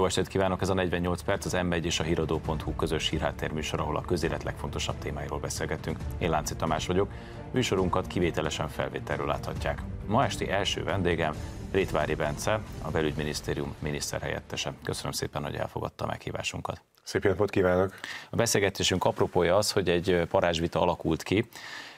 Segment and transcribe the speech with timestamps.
[0.00, 3.96] Jó estét kívánok, ez a 48 perc, az M1 és a híradó.hu közös hírháttérműsor, ahol
[3.96, 5.98] a közélet legfontosabb témáiról beszélgetünk.
[6.18, 7.10] Én Lánci Tamás vagyok,
[7.50, 9.82] műsorunkat kivételesen felvételről láthatják.
[10.06, 11.34] Ma esti első vendégem
[11.72, 14.72] Rétvári Bence, a belügyminisztérium miniszterhelyettese.
[14.82, 16.82] Köszönöm szépen, hogy elfogadta a meghívásunkat.
[17.02, 17.94] Szép napot kívánok!
[18.30, 21.48] A beszélgetésünk apropója az, hogy egy parázsvita alakult ki,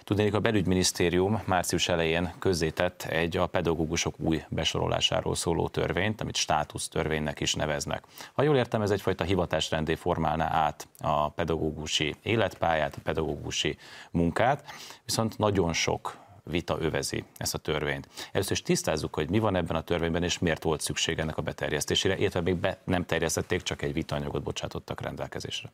[0.04, 6.88] Tudnék, a belügyminisztérium március elején közzétett egy a pedagógusok új besorolásáról szóló törvényt, amit státusz
[6.88, 8.04] törvénynek is neveznek.
[8.32, 13.76] Ha jól értem, ez egyfajta hivatásrendé formálná át a pedagógusi életpályát, a pedagógusi
[14.10, 14.64] munkát,
[15.04, 18.08] viszont nagyon sok vita övezi ezt a törvényt.
[18.32, 21.42] Először is tisztázzuk, hogy mi van ebben a törvényben, és miért volt szükség ennek a
[21.42, 25.72] beterjesztésére, illetve még be nem terjesztették, csak egy vitanyagot bocsátottak rendelkezésre.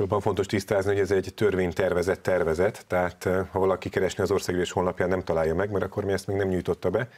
[0.00, 4.72] Valóban fontos tisztázni, hogy ez egy törvénytervezett tervezet, tehát eh, ha valaki keresni az országgyűlés
[4.72, 7.08] honlapján nem találja meg, mert akkor mi ezt még nem nyújtotta be.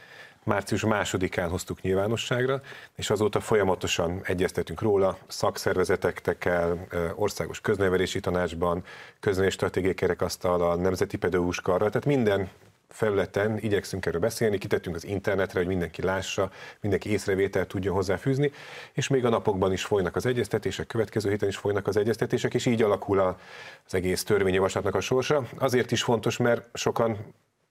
[0.43, 2.61] Március másodikán hoztuk nyilvánosságra,
[2.95, 8.83] és azóta folyamatosan egyeztetünk róla, szakszervezetekkel, eh, országos köznevelési tanácsban,
[9.19, 12.49] köznevelési stratégiai kerekasztallal, nemzeti pedagógus karral, tehát minden
[12.93, 18.51] felületen igyekszünk erről beszélni, kitettünk az internetre, hogy mindenki lássa, mindenki észrevételt tudjon hozzáfűzni,
[18.93, 22.65] és még a napokban is folynak az egyeztetések, következő héten is folynak az egyeztetések, és
[22.65, 25.47] így alakul az egész törvényjavaslatnak a sorsa.
[25.57, 27.17] Azért is fontos, mert sokan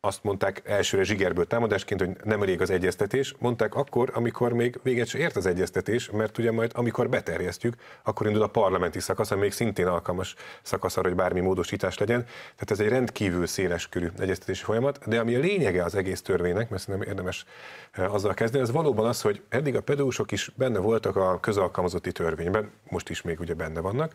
[0.04, 3.34] azt mondták elsőre zsigerből támadásként, hogy nem elég az egyeztetés.
[3.38, 8.26] Mondták akkor, amikor még véget se ért az egyeztetés, mert ugye majd amikor beterjesztjük, akkor
[8.26, 12.24] indul a parlamenti szakasz, ami még szintén alkalmas szakasz arra, hogy bármi módosítás legyen.
[12.24, 16.70] Tehát ez egy rendkívül széles körű egyeztetési folyamat, de ami a lényege az egész törvénynek,
[16.70, 17.44] mert nem érdemes
[17.92, 22.12] eh, azzal kezdeni, az valóban az, hogy eddig a pedagógusok is benne voltak a közalkalmazotti
[22.12, 24.14] törvényben, most is még ugye benne vannak,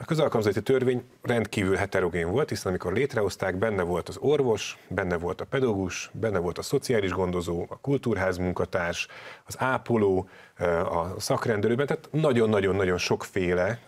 [0.00, 5.40] a közalkalmazati törvény rendkívül heterogén volt, hiszen amikor létrehozták, benne volt az orvos, benne volt
[5.40, 9.08] a pedagógus, benne volt a szociális gondozó, a kultúrház munkatárs,
[9.44, 10.28] az ápoló,
[10.90, 13.80] a szakrendelőben, tehát nagyon-nagyon-nagyon sokféle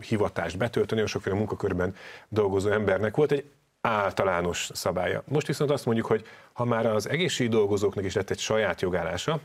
[0.00, 1.94] hivatást betölteni, nagyon sokféle munkakörben
[2.28, 3.44] dolgozó embernek volt egy
[3.80, 5.22] általános szabálya.
[5.26, 9.40] Most viszont azt mondjuk, hogy ha már az egészségügyi dolgozóknak is lett egy saját jogállása,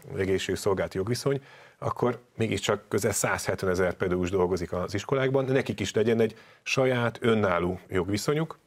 [0.53, 1.41] szolgálati jogviszony,
[1.77, 7.79] akkor mégiscsak közel 170 ezer pedagógus dolgozik az iskolákban, nekik is legyen egy saját önálló
[7.87, 8.59] jogviszonyuk,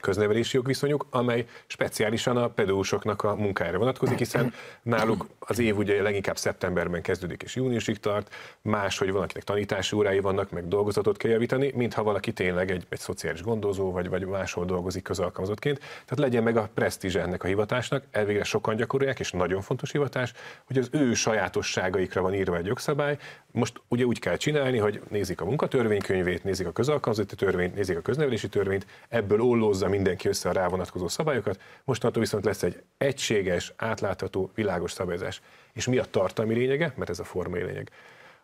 [0.00, 6.36] köznevelési jogviszonyuk, amely speciálisan a pedagógusoknak a munkájára vonatkozik, hiszen náluk az év ugye leginkább
[6.36, 11.72] szeptemberben kezdődik és júniusig tart, máshogy van, akinek tanítási órái vannak, meg dolgozatot kell javítani,
[11.74, 15.78] mintha valaki tényleg egy, egy szociális gondozó, vagy, vagy máshol dolgozik közalkalmazottként.
[15.78, 20.32] Tehát legyen meg a presztízs ennek a hivatásnak, elvégre sokan gyakorolják, és nagyon fontos hivatás,
[20.64, 23.18] hogy az ő sajátosságaikra van írva egy jogszabály.
[23.52, 28.00] Most ugye úgy kell csinálni, hogy nézik a munkatörvénykönyvét, nézik a közalkalmazotti törvényt, nézik a
[28.00, 29.40] köznevelési törvényt, ebből
[29.88, 35.40] ollózza mindenki össze a rá vonatkozó szabályokat, mostantól viszont lesz egy egységes, átlátható, világos szabályozás.
[35.72, 36.92] És mi a tartalmi lényege?
[36.96, 37.90] Mert ez a formai lényeg.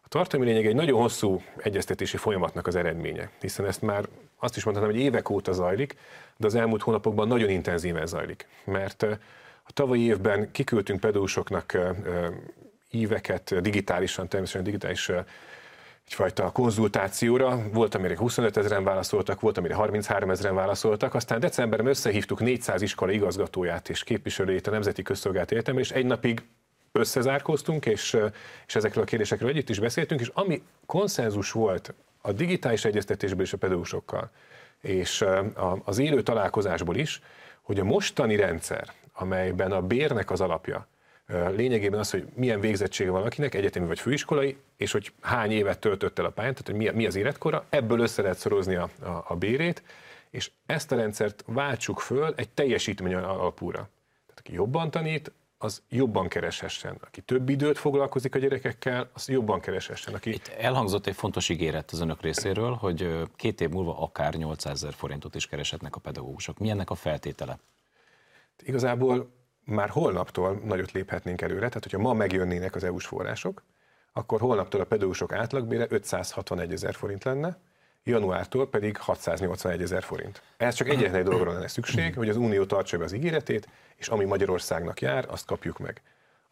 [0.02, 4.04] A tartalmi lényeg egy nagyon hosszú egyeztetési folyamatnak az eredménye, hiszen ezt már
[4.38, 5.96] azt is mondhatom, hogy évek óta zajlik,
[6.36, 8.46] de az elmúlt hónapokban nagyon intenzíven zajlik.
[8.64, 9.02] Mert
[9.62, 11.78] a tavalyi évben kiküldtünk pedagógusoknak
[12.90, 15.10] íveket digitálisan, természetesen digitális
[16.06, 17.62] egyfajta konzultációra.
[17.72, 21.14] Volt, amire 25 ezeren válaszoltak, volt, amire 33 ezeren válaszoltak.
[21.14, 26.42] Aztán decemberben összehívtuk 400 iskola igazgatóját és képviselőjét a Nemzeti Közszolgált Egyetemre, és egy napig
[26.92, 28.16] összezárkóztunk, és,
[28.66, 33.52] és ezekről a kérdésekről együtt is beszéltünk, és ami konszenzus volt a digitális egyeztetésből és
[33.52, 34.30] a pedagógusokkal,
[34.80, 35.24] és
[35.84, 37.22] az élő találkozásból is,
[37.62, 40.86] hogy a mostani rendszer, amelyben a bérnek az alapja,
[41.26, 46.18] lényegében az, hogy milyen végzettsége van akinek, egyetemi vagy főiskolai, és hogy hány évet töltött
[46.18, 49.24] el a pályán, tehát hogy mi, mi az életkora, ebből össze lehet szorozni a, a,
[49.28, 49.82] a bérét,
[50.30, 53.88] és ezt a rendszert váltsuk föl egy teljesítmény alapúra.
[54.26, 56.96] Tehát aki jobban tanít, az jobban kereshessen.
[57.00, 60.14] Aki több időt foglalkozik a gyerekekkel, az jobban kereshessen.
[60.14, 60.30] Aki...
[60.30, 64.92] Itt elhangzott egy fontos ígéret az önök részéről, hogy két év múlva akár 800 ezer
[64.92, 66.58] forintot is kereshetnek a pedagógusok.
[66.58, 67.58] Mi ennek a feltétele?
[68.62, 69.30] Igazából
[69.64, 73.62] már holnaptól nagyot léphetnénk előre, tehát hogyha ma megjönnének az EU-s források,
[74.12, 77.58] akkor holnaptól a pedagógusok átlagbére 561 ezer forint lenne,
[78.04, 80.42] januártól pedig 681 ezer forint.
[80.56, 84.08] Ez csak egyetlen egy dologra lenne szükség, hogy az Unió tartsa be az ígéretét, és
[84.08, 86.02] ami Magyarországnak jár, azt kapjuk meg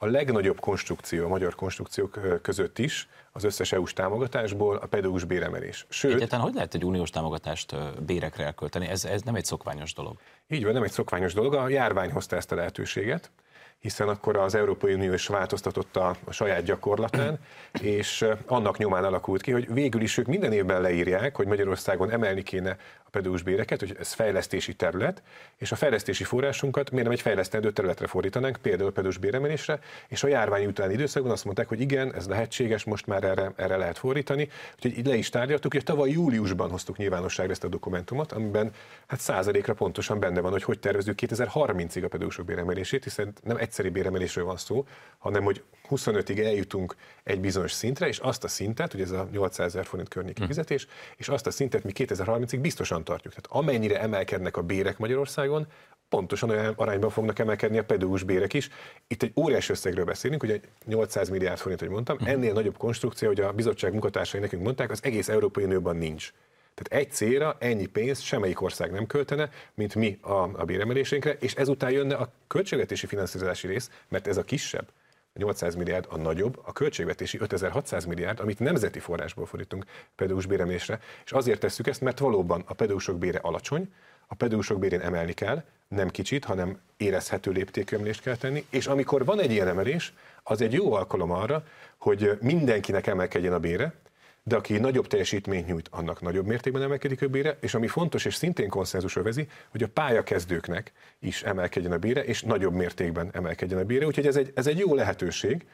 [0.03, 5.87] a legnagyobb konstrukció a magyar konstrukciók között is az összes EU-s támogatásból a pedagógus béremelés.
[5.89, 7.77] Sőt, Egyáltalán hogy lehet egy uniós támogatást
[8.07, 8.87] bérekre elkölteni?
[8.87, 10.17] Ez, ez nem egy szokványos dolog.
[10.49, 11.55] Így van, nem egy szokványos dolog.
[11.55, 13.31] A járvány hozta ezt a lehetőséget,
[13.79, 17.39] hiszen akkor az Európai Unió is változtatott a, a saját gyakorlatán,
[17.81, 22.43] és annak nyomán alakult ki, hogy végül is ők minden évben leírják, hogy Magyarországon emelni
[22.43, 22.77] kéne
[23.13, 25.23] pedagógus béreket, hogy ez fejlesztési terület,
[25.57, 29.79] és a fejlesztési forrásunkat miért nem egy fejlesztendő területre fordítanánk, például pedagógus béremelésre,
[30.09, 33.77] és a járvány utáni időszakban azt mondták, hogy igen, ez lehetséges, most már erre, erre
[33.77, 34.49] lehet fordítani.
[34.75, 38.73] Úgyhogy így le is tárgyaltuk, hogy tavaly júliusban hoztuk nyilvánosságra ezt a dokumentumot, amiben
[39.07, 43.89] hát százalékra pontosan benne van, hogy hogy tervezünk 2030-ig a pedagógusok béremelését, hiszen nem egyszeri
[43.89, 44.87] béremelésről van szó,
[45.19, 49.67] hanem hogy 25-ig eljutunk egy bizonyos szintre, és azt a szintet, hogy ez a 800
[49.67, 50.47] ezer forint környéki hm.
[50.47, 50.87] fizetés,
[51.17, 53.35] és azt a szintet mi 2030-ig biztosan tartjuk.
[53.35, 55.67] Tehát amennyire emelkednek a bérek Magyarországon,
[56.09, 58.69] pontosan olyan arányban fognak emelkedni a pedagógus bérek is.
[59.07, 62.27] Itt egy óriási összegről beszélünk, ugye 800 milliárd forint, hogy mondtam, hm.
[62.27, 66.33] ennél nagyobb konstrukció, hogy a bizottság munkatársai nekünk mondták, az egész Európai Unióban nincs.
[66.75, 71.55] Tehát egy célra ennyi pénzt semmelyik ország nem költene, mint mi a, a béremelésénkre, és
[71.55, 74.89] ezután jönne a költségvetési finanszírozási rész, mert ez a kisebb,
[75.35, 79.85] 800 milliárd a nagyobb, a költségvetési 5600 milliárd, amit nemzeti forrásból fordítunk
[80.17, 83.93] pedagógus béremésre, és azért tesszük ezt, mert valóban a pedagógusok bére alacsony,
[84.27, 89.41] a pedagógusok bérén emelni kell, nem kicsit, hanem érezhető léptékömlést kell tenni, és amikor van
[89.41, 91.65] egy ilyen emelés, az egy jó alkalom arra,
[91.97, 93.95] hogy mindenkinek emelkedjen a bére,
[94.45, 98.35] de aki nagyobb teljesítményt nyújt, annak nagyobb mértékben emelkedik a bére, és ami fontos és
[98.35, 103.85] szintén konszenzus vezi, hogy a pályakezdőknek is emelkedjen a bére, és nagyobb mértékben emelkedjen a
[103.85, 104.07] bére.
[104.07, 105.67] Úgyhogy ez egy, ez egy jó lehetőség.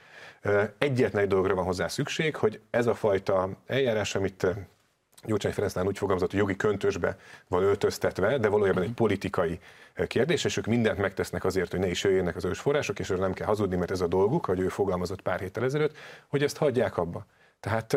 [0.79, 4.47] Egyetlen egy dologra van hozzá szükség, hogy ez a fajta eljárás, amit
[5.25, 7.17] Gyurcsány Ferencnál úgy fogalmazott, hogy jogi köntösbe
[7.49, 9.59] van öltöztetve, de valójában egy politikai
[10.07, 13.33] kérdés, és ők mindent megtesznek azért, hogy ne is jöjjenek az ős források, és nem
[13.33, 15.97] kell hazudni, mert ez a dolguk, hogy ő fogalmazott pár héttel ezelőtt,
[16.29, 17.27] hogy ezt hagyják abba.
[17.61, 17.97] Tehát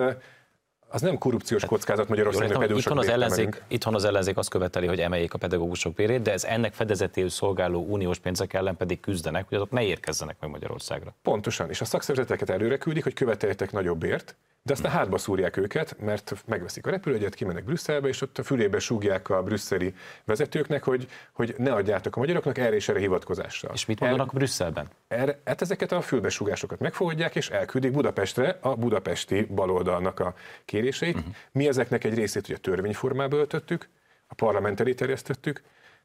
[0.92, 5.00] az nem korrupciós kockázat Magyarországon, hogy itthon az, ellenzék, itthon az ellenzék azt követeli, hogy
[5.00, 9.58] emeljék a pedagógusok bérét, de ez ennek fedezetéül szolgáló uniós pénzek ellen pedig küzdenek, hogy
[9.58, 11.16] azok ne érkezzenek meg Magyarországra.
[11.22, 15.96] Pontosan, és a szakszervezeteket előre küldik, hogy követeljetek nagyobb bért, de aztán hátba szúrják őket,
[16.00, 21.08] mert megveszik a repülőgyet, kimennek Brüsszelbe, és ott a fülébe súgják a brüsszeli vezetőknek, hogy,
[21.32, 23.72] hogy ne adjátok a magyaroknak erre és erre hivatkozással.
[23.74, 24.88] És mit mondanak El, Brüsszelben?
[25.08, 30.34] Erre, hát ezeket a fülbesúgásokat megfogadják, és elküldik Budapestre a budapesti baloldalnak a
[30.66, 31.16] kéréseit.
[31.16, 31.34] Uh-huh.
[31.52, 33.90] Mi ezeknek egy részét ugye törvényformába öltöttük,
[34.28, 35.62] a parlament elé terjesztettük,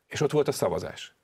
[0.06, 1.14] és ott volt a szavazás.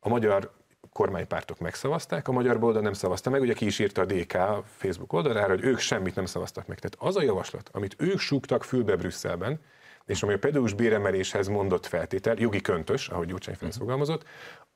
[0.00, 0.52] A magyar
[0.92, 4.62] kormánypártok megszavazták, a magyar oldal nem szavazta meg, ugye ki is írta a DK a
[4.76, 6.78] Facebook oldalára, hogy ők semmit nem szavaztak meg.
[6.78, 9.60] Tehát az a javaslat, amit ők súgtak fülbe Brüsszelben,
[10.06, 13.88] és ami a pedagógus béremeléshez mondott feltétel, jogi köntös, ahogy Gyurcsány Ferenc uh-huh.
[13.88, 14.26] fogalmazott,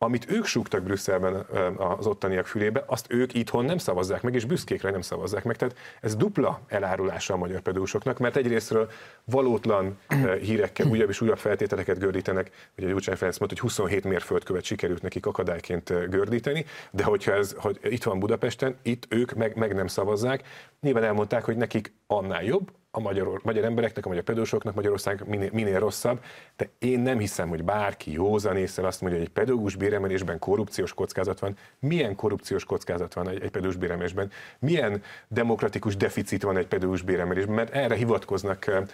[0.03, 1.35] amit ők súgtak Brüsszelben
[1.77, 5.57] az ottaniak fülébe, azt ők itthon nem szavazzák meg, és büszkékre nem szavazzák meg.
[5.57, 8.91] Tehát ez dupla elárulása a magyar pedagógusoknak, mert egyrésztről
[9.25, 9.99] valótlan
[10.41, 15.27] hírekkel újabb és újabb feltételeket gördítenek, a Gyurcsány Ferenc mondta, hogy 27 mérföldkövet sikerült nekik
[15.27, 20.43] akadályként gördíteni, de hogyha ez hogy itt van Budapesten, itt ők meg, meg nem szavazzák.
[20.81, 25.51] Nyilván elmondták, hogy nekik annál jobb, a magyar, magyar embereknek, a magyar pedagógusoknak Magyarország minél,
[25.53, 26.25] minél rosszabb,
[26.57, 30.95] de én nem hiszem, hogy bárki józan észre azt mondja, hogy egy pedagógus béremelésben korrupciós
[30.95, 31.57] kockázat van.
[31.79, 34.31] Milyen korrupciós kockázat van egy, egy pedagógus béremelésben?
[34.59, 37.55] Milyen demokratikus deficit van egy pedagógus béremelésben?
[37.55, 38.85] Mert erre hivatkoznak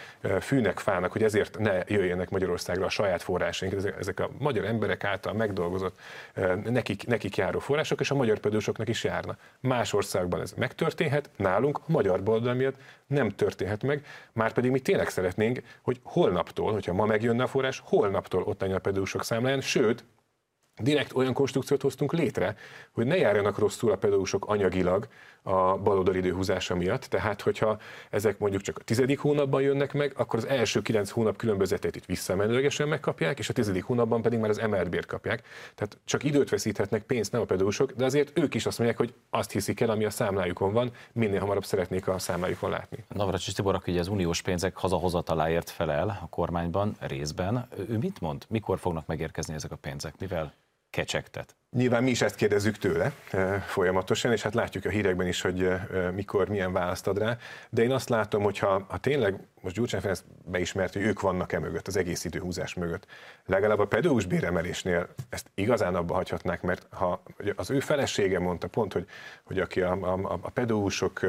[0.40, 5.32] fűnek, fának, hogy ezért ne jöjjenek Magyarországra a saját forrásaink, ezek a magyar emberek által
[5.32, 5.98] megdolgozott,
[6.64, 9.36] nekik, nekik járó források, és a magyar pedagógusoknak is járna.
[9.60, 12.76] Más országban ez megtörténhet, nálunk a magyar boldal miatt
[13.06, 17.82] nem történhet meg, már pedig mi tényleg szeretnénk, hogy holnaptól, hogyha ma megjönne a forrás,
[17.84, 20.04] holnaptól ott a pedagógusok számláján, sőt,
[20.82, 22.56] direkt olyan konstrukciót hoztunk létre,
[22.92, 25.08] hogy ne járjanak rosszul a pedagógusok anyagilag
[25.46, 27.02] a baloldali időhúzása miatt.
[27.02, 27.78] Tehát, hogyha
[28.10, 32.04] ezek mondjuk csak a tizedik hónapban jönnek meg, akkor az első kilenc hónap különbözetét itt
[32.04, 35.42] visszamenőlegesen megkapják, és a tizedik hónapban pedig már az emelt bért kapják.
[35.74, 39.14] Tehát csak időt veszíthetnek, pénzt nem a pedagógusok, de azért ők is azt mondják, hogy
[39.30, 43.04] azt hiszik el, ami a számlájukon van, minél hamarabb szeretnék a számlájukon látni.
[43.08, 48.44] Navracsis Tibor, aki az uniós pénzek hazahozataláért felel a kormányban részben, ő mit mond?
[48.48, 50.14] Mikor fognak megérkezni ezek a pénzek?
[50.18, 50.52] Mivel
[50.90, 51.56] kecsegtet?
[51.76, 55.62] Nyilván mi is ezt kérdezzük tőle e, folyamatosan, és hát látjuk a hírekben is, hogy
[55.62, 57.36] e, mikor, milyen választ ad rá.
[57.70, 59.34] De én azt látom, hogy ha, ha tényleg
[59.66, 63.06] most Gyurcsány Ferenc beismert, hogy ők vannak e mögött, az egész időhúzás mögött,
[63.46, 67.22] legalább a pedagógus béremelésnél ezt igazán abba hagyhatnák, mert ha
[67.56, 69.06] az ő felesége mondta pont, hogy,
[69.44, 71.20] hogy aki a, a, a pedagógusok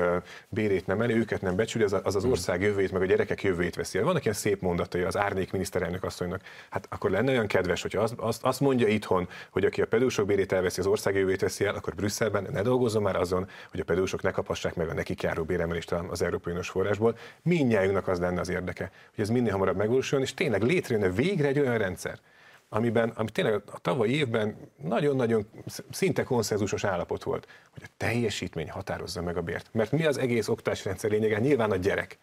[0.50, 2.32] bérét nem elő, őket nem becsüli, az, az az hmm.
[2.32, 4.03] ország jövőjét, meg a gyerekek jövőjét veszi el.
[4.03, 8.13] Vannak ilyen szép mondatai az árnyék miniszterelnök asszonynak, hát akkor lenne olyan kedves, hogy azt,
[8.17, 11.75] azt, azt mondja itthon, hogy aki a pedagógusok bérét elveszi, az ország jövőjét veszi el,
[11.75, 15.44] akkor Brüsszelben ne dolgozzon már azon, hogy a pedagógusok ne kaphassák meg a nekik járó
[15.44, 17.17] béremelést az Európai Uniós forrásból.
[17.41, 21.60] Mindnyájunknak az lenne az érdeke, hogy ez minél hamarabb megvalósuljon, és tényleg létrejönne végre egy
[21.60, 22.19] olyan rendszer,
[22.69, 25.48] amiben, ami tényleg a tavalyi évben nagyon-nagyon
[25.91, 29.69] szinte konszenzusos állapot volt, hogy a teljesítmény határozza meg a bért.
[29.72, 31.39] Mert mi az egész oktatási rendszer lényege?
[31.39, 32.17] Nyilván a gyerek.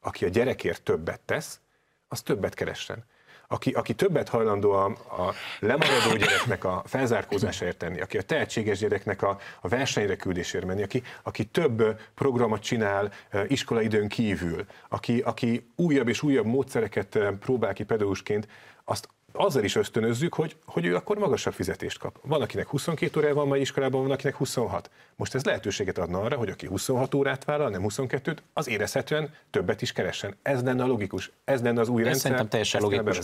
[0.00, 1.60] Aki a gyerekért többet tesz,
[2.08, 3.04] az többet keressen
[3.52, 9.22] aki, aki többet hajlandó a, a lemaradó gyereknek a felzárkózásáért tenni, aki a tehetséges gyereknek
[9.22, 13.12] a, a versenyre küldésért menni, aki, aki több programot csinál
[13.46, 18.48] iskolaidőn kívül, aki, aki újabb és újabb módszereket próbál ki pedagógusként,
[18.84, 22.18] azt azzal is ösztönözzük, hogy, hogy ő akkor magasabb fizetést kap.
[22.22, 24.90] Van, akinek 22 órája van mai iskolában, van, akinek 26.
[25.16, 29.82] Most ez lehetőséget adna arra, hogy aki 26 órát vállal, nem 22-t, az érezhetően többet
[29.82, 30.36] is keressen.
[30.42, 32.22] Ez lenne a logikus, ez lenne az új ez rendszer.
[32.22, 33.18] Szerintem teljesen logikus.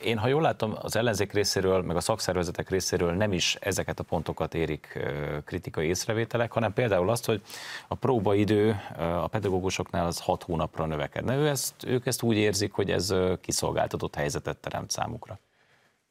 [0.00, 4.02] Én, ha jól látom, az ellenzék részéről, meg a szakszervezetek részéről nem is ezeket a
[4.02, 4.98] pontokat érik
[5.44, 7.42] kritikai észrevételek, hanem például azt, hogy
[7.88, 11.36] a próbaidő a pedagógusoknál az 6 hónapra növekedne.
[11.36, 15.38] Ő ezt, ők ezt úgy érzik, hogy ez kiszolgáltatott helyzetet teremt számukra.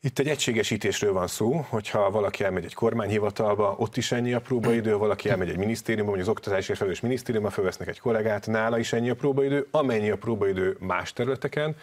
[0.02, 4.98] Itt egy egységesítésről van szó, hogyha valaki elmegy egy kormányhivatalba, ott is ennyi a próbaidő,
[4.98, 8.94] valaki elmegy egy minisztériumba, vagy az oktatási és felelős minisztériumba, fölvesznek egy kollégát, nála is
[8.94, 11.76] ennyi a próbaidő, amennyi a próbaidő más területeken,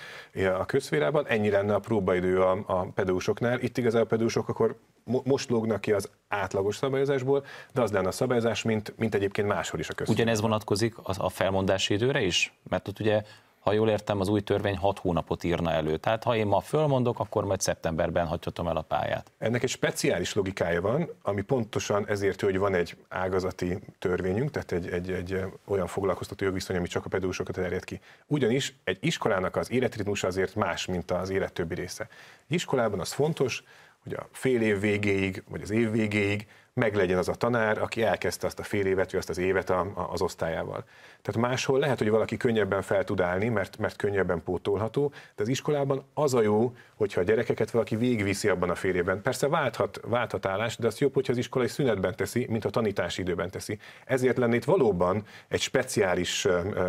[0.59, 3.61] a közférában, ennyi lenne a próbaidő a, a pedagógusoknál.
[3.61, 4.77] Itt igazából a pedagógusok akkor
[5.25, 9.81] most lógnak ki az átlagos szabályozásból, de az lenne a szabályozás, mint, mint egyébként máshol
[9.81, 10.25] is a közférában.
[10.25, 12.55] Ugyanez vonatkozik a felmondási időre is?
[12.69, 13.23] Mert ott ugye
[13.67, 15.97] ha jól értem, az új törvény 6 hónapot írna elő.
[15.97, 19.33] Tehát ha én ma fölmondok, akkor majd szeptemberben hagyhatom el a pályát.
[19.39, 24.89] Ennek egy speciális logikája van, ami pontosan ezért, hogy van egy ágazati törvényünk, tehát egy,
[24.89, 28.01] egy, egy olyan foglalkoztató jogviszony, ami csak a pedagógusokat terjed ki.
[28.27, 32.09] Ugyanis egy iskolának az életritmusa azért más, mint az élet többi része.
[32.49, 33.63] Egy iskolában az fontos,
[34.03, 36.47] hogy a fél év végéig, vagy az év végéig
[36.81, 39.81] meglegyen az a tanár, aki elkezdte azt a fél évet, vagy azt az évet a,
[39.81, 40.85] a, az osztályával.
[41.23, 45.49] Tehát máshol lehet, hogy valaki könnyebben fel tud állni, mert, mert könnyebben pótolható, de az
[45.49, 49.23] iskolában az a jó, hogyha a gyerekeket valaki végigviszi abban a fél évben.
[49.23, 53.21] Persze válthat, válthat állás, de az jobb, hogyha az iskolai szünetben teszi, mint a tanítási
[53.21, 53.79] időben teszi.
[54.05, 56.47] Ezért lenne itt valóban egy speciális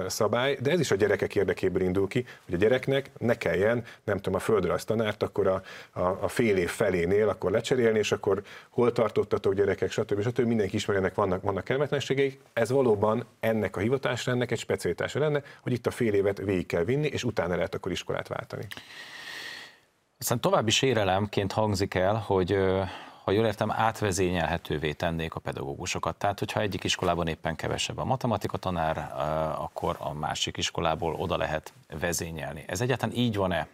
[0.08, 4.18] szabály, de ez is a gyerekek érdekéből indul ki, hogy a gyereknek ne kelljen, nem
[4.18, 8.42] tudom, a földrajz tanárt, akkor a, a, a fél év felénél akkor lecserélni, és akkor
[8.70, 10.22] hol tartottatok gyerekek, stb.
[10.22, 10.48] stb.
[10.48, 12.42] Mindenki ismeri, ennek vannak, vannak kellemetlenségeik.
[12.54, 16.66] Ez valóban ennek a hivatás ennek egy specialitása lenne, hogy itt a fél évet végig
[16.66, 18.68] kell vinni, és utána lehet akkor iskolát váltani.
[20.20, 22.58] Aztán további sérelemként hangzik el, hogy
[23.24, 26.16] ha jól értem, átvezényelhetővé tennék a pedagógusokat.
[26.16, 28.98] Tehát, hogyha egyik iskolában éppen kevesebb a matematika tanár,
[29.58, 32.64] akkor a másik iskolából oda lehet vezényelni.
[32.68, 33.68] Ez egyáltalán így van-e?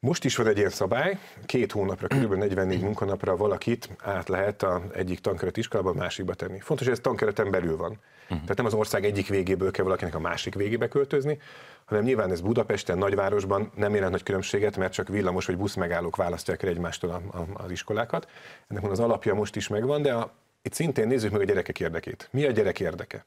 [0.00, 2.34] Most is van egy ilyen szabály, két hónapra, kb.
[2.34, 6.60] 44 munkanapra valakit át lehet a egyik tankeret iskolában a másikba tenni.
[6.60, 7.90] Fontos, hogy ez tankereten belül van.
[7.90, 8.40] Uh-huh.
[8.40, 11.38] Tehát nem az ország egyik végéből kell valakinek a másik végébe költözni,
[11.84, 16.16] hanem nyilván ez Budapesten, nagyvárosban nem jelent nagy különbséget, mert csak villamos vagy busz megállók
[16.16, 18.28] választják el egymástól a, a, az iskolákat.
[18.68, 22.28] Ennek az alapja most is megvan, de a, itt szintén nézzük meg a gyerekek érdekét.
[22.32, 23.24] Mi a gyerek érdeke?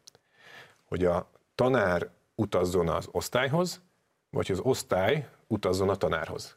[0.85, 3.81] Hogy a tanár utazzon az osztályhoz,
[4.29, 6.53] vagy az osztály utazzon a tanárhoz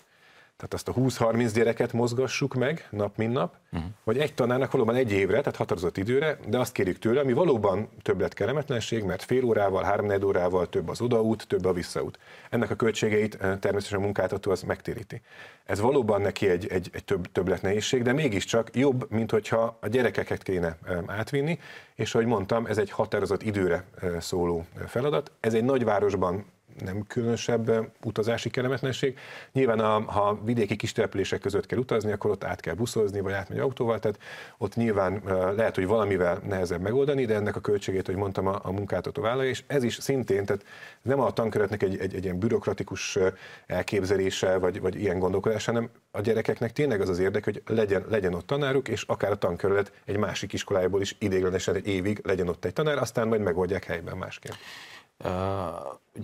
[0.57, 3.89] tehát azt a 20-30 gyereket mozgassuk meg nap, mint nap, uh-huh.
[4.05, 7.89] vagy egy tanárnak valóban egy évre, tehát határozott időre, de azt kérjük tőle, ami valóban
[8.03, 12.19] többlet kellemetlenség, mert fél órával, három órával több az odaút, több a visszaút.
[12.51, 15.21] Ennek a költségeit eh, természetesen a munkáltató az megtéríti.
[15.65, 19.89] Ez valóban neki egy, egy, egy több, többlet nehézség, de mégiscsak jobb, mint hogyha a
[19.89, 21.59] gyerekeket kéne eh, átvinni,
[21.95, 25.31] és ahogy mondtam, ez egy határozott időre eh, szóló feladat.
[25.41, 26.45] Ez egy nagyvárosban
[26.79, 29.19] nem különösebb utazási kellemetlenség.
[29.53, 33.33] Nyilván, a, ha vidéki kis települések között kell utazni, akkor ott át kell buszozni, vagy
[33.33, 34.19] átmegy autóval, tehát
[34.59, 35.23] ott nyilván
[35.57, 39.51] lehet, hogy valamivel nehezebb megoldani, de ennek a költségét, hogy mondtam, a, a munkáltató vállalja,
[39.51, 40.65] és ez is szintén, tehát
[41.03, 43.19] nem a tankeretnek egy, egy, egy ilyen bürokratikus
[43.67, 48.35] elképzelése, vagy, vagy ilyen gondolkodás, hanem a gyerekeknek tényleg az az érdek, hogy legyen, legyen
[48.35, 52.65] ott tanáruk, és akár a tankerület egy másik iskolájából is idéglenesen egy évig legyen ott
[52.65, 54.59] egy tanár, aztán majd megoldják helyben másként.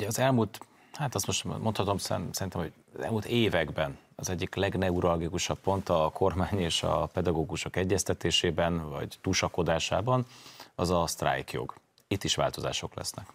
[0.01, 0.61] Ugye az elmúlt,
[0.93, 6.59] hát azt most mondhatom szerintem, hogy az elmúlt években az egyik legneuralgikusabb pont a kormány
[6.59, 10.27] és a pedagógusok egyeztetésében, vagy túsakodásában,
[10.75, 11.75] az a sztrájkjog.
[12.09, 13.27] Itt is változások lesznek.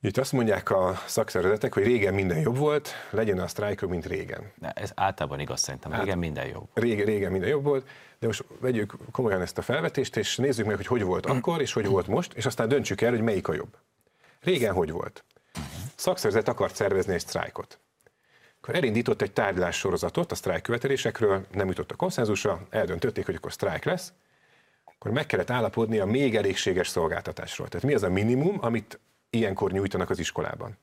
[0.00, 4.52] Itt azt mondják a szakszervezetek, hogy régen minden jobb volt, legyen a sztrájkok, mint régen.
[4.58, 6.68] De ez általában igaz szerintem, régen hát, minden jobb.
[6.74, 7.86] Régen, régen minden jobb volt,
[8.18, 11.72] de most vegyük komolyan ezt a felvetést, és nézzük meg, hogy hogy volt akkor, és
[11.72, 13.76] hogy volt most, és aztán döntsük el, hogy melyik a jobb.
[14.44, 15.24] Régen hogy volt?
[15.94, 17.78] Szakszervezet akart szervezni egy sztrájkot.
[18.60, 23.52] Akkor elindított egy tárgyalás sorozatot a sztrájk követelésekről, nem jutott a konszenzusra, eldöntötték, hogy akkor
[23.52, 24.12] sztrájk lesz,
[24.84, 27.68] akkor meg kellett állapodni a még elégséges szolgáltatásról.
[27.68, 30.78] Tehát mi az a minimum, amit ilyenkor nyújtanak az iskolában?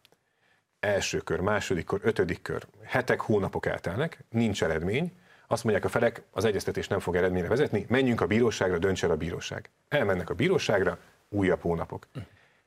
[0.79, 5.11] Első kör, második kör, ötödik kör, hetek, hónapok eltelnek, nincs eredmény,
[5.47, 9.11] azt mondják a felek, az egyeztetés nem fog eredményre vezetni, menjünk a bíróságra, dönts el
[9.11, 9.69] a bíróság.
[9.87, 10.97] Elmennek a bíróságra,
[11.29, 12.07] újabb hónapok.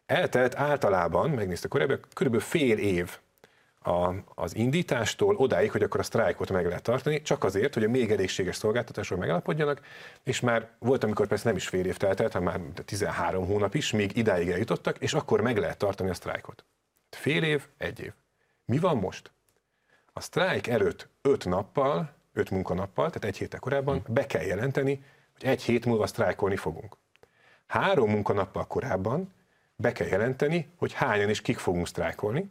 [0.06, 3.18] Eltelt általában, megnézte korábban, körülbelül fél év,
[3.86, 7.88] a, az indítástól odáig, hogy akkor a sztrájkot meg lehet tartani, csak azért, hogy a
[7.88, 9.80] még elégséges szolgáltatásról megállapodjanak,
[10.22, 13.74] és már volt, amikor persze nem is fél év telt el, hanem már 13 hónap
[13.74, 16.64] is, még idáig eljutottak, és akkor meg lehet tartani a sztrájkot.
[17.10, 18.12] Fél év, egy év.
[18.64, 19.32] Mi van most?
[20.12, 25.48] A sztrájk előtt öt nappal, öt munkanappal, tehát egy héttel korábban be kell jelenteni, hogy
[25.48, 26.96] egy hét múlva sztrájkolni fogunk.
[27.66, 29.32] Három munkanappal korábban
[29.76, 32.50] be kell jelenteni, hogy hányan és kik fogunk sztrájkolni,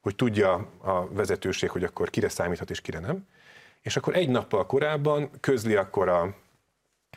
[0.00, 3.26] hogy tudja a vezetőség, hogy akkor kire számíthat és kire nem.
[3.82, 6.34] És akkor egy nappal korábban közli akkor a,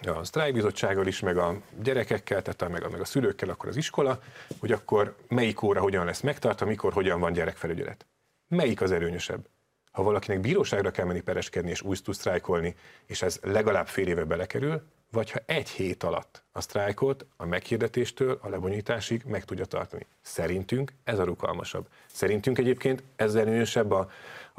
[0.05, 4.19] a sztrájkbizottsággal is, meg a gyerekekkel, tehát meg a, meg a szülőkkel akkor az iskola,
[4.59, 8.05] hogy akkor melyik óra hogyan lesz megtartva, mikor hogyan van gyerekfelügyelet.
[8.47, 9.47] Melyik az erőnyösebb?
[9.91, 14.81] Ha valakinek bíróságra kell menni pereskedni és tud sztrájkolni, és ez legalább fél éve belekerül,
[15.11, 20.05] vagy ha egy hét alatt a sztrájkot a meghirdetéstől a lebonyításig meg tudja tartani.
[20.21, 21.87] Szerintünk ez a rugalmasabb.
[22.05, 24.09] Szerintünk egyébként ez előnyösebb a,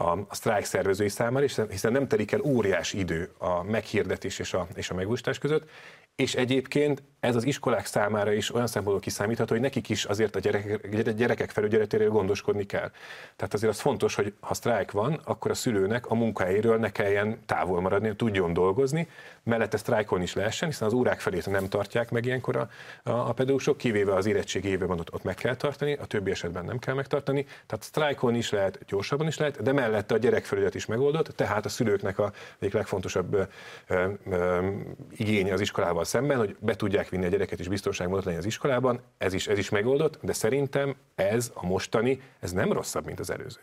[0.02, 4.66] a, a sztrájk szervezői számára, hiszen nem telik el óriás idő a meghirdetés és a,
[4.74, 5.68] és a megújítás között,
[6.16, 10.38] és egyébként ez az iskolák számára is olyan szempontból kiszámítható, hogy nekik is azért a
[10.38, 12.90] gyerekek, gyerekek felügyeletéről gondoskodni kell.
[13.36, 17.38] Tehát azért az fontos, hogy ha sztrájk van, akkor a szülőnek a munkahelyéről ne kelljen
[17.46, 19.08] távol maradni, tudjon dolgozni,
[19.42, 22.68] mellette sztrájkolni is lehessen, hiszen az órák felét nem tartják meg ilyenkor a,
[23.02, 26.64] a, a pedagógusok, kivéve az érettség évben ott, ott meg kell tartani, a többi esetben
[26.64, 27.42] nem kell megtartani.
[27.42, 31.68] Tehát sztrájkolni is lehet, gyorsabban is lehet, de mellette a gyerekfelügyelet is megoldott, tehát a
[31.68, 33.48] szülőknek a egyik legfontosabb
[33.88, 34.68] ö, ö,
[35.10, 38.44] igénye az iskolával szemben, hogy be tudják vinni a gyereket is biztonságban ott lenni az
[38.44, 43.20] iskolában, ez is, ez is megoldott, de szerintem ez a mostani, ez nem rosszabb, mint
[43.20, 43.60] az előző.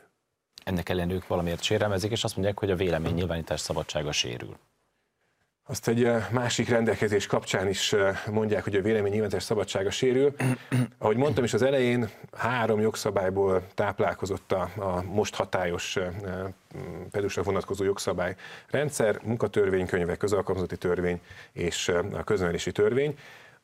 [0.64, 4.58] Ennek ellenére ők valamiért sérelmezik, és azt mondják, hogy a vélemény nyilvánítás szabadsága sérül.
[5.70, 7.96] Azt egy másik rendelkezés kapcsán is
[8.32, 10.36] mondják, hogy a vélemény nyilvános szabadsága sérül.
[10.98, 15.98] Ahogy mondtam is az elején, három jogszabályból táplálkozott a, a most hatályos
[17.12, 21.22] pedusra vonatkozó jogszabályrendszer, munkatörvénykönyve, közalkalmazotti törvény
[21.52, 23.18] és a köznevelési törvény.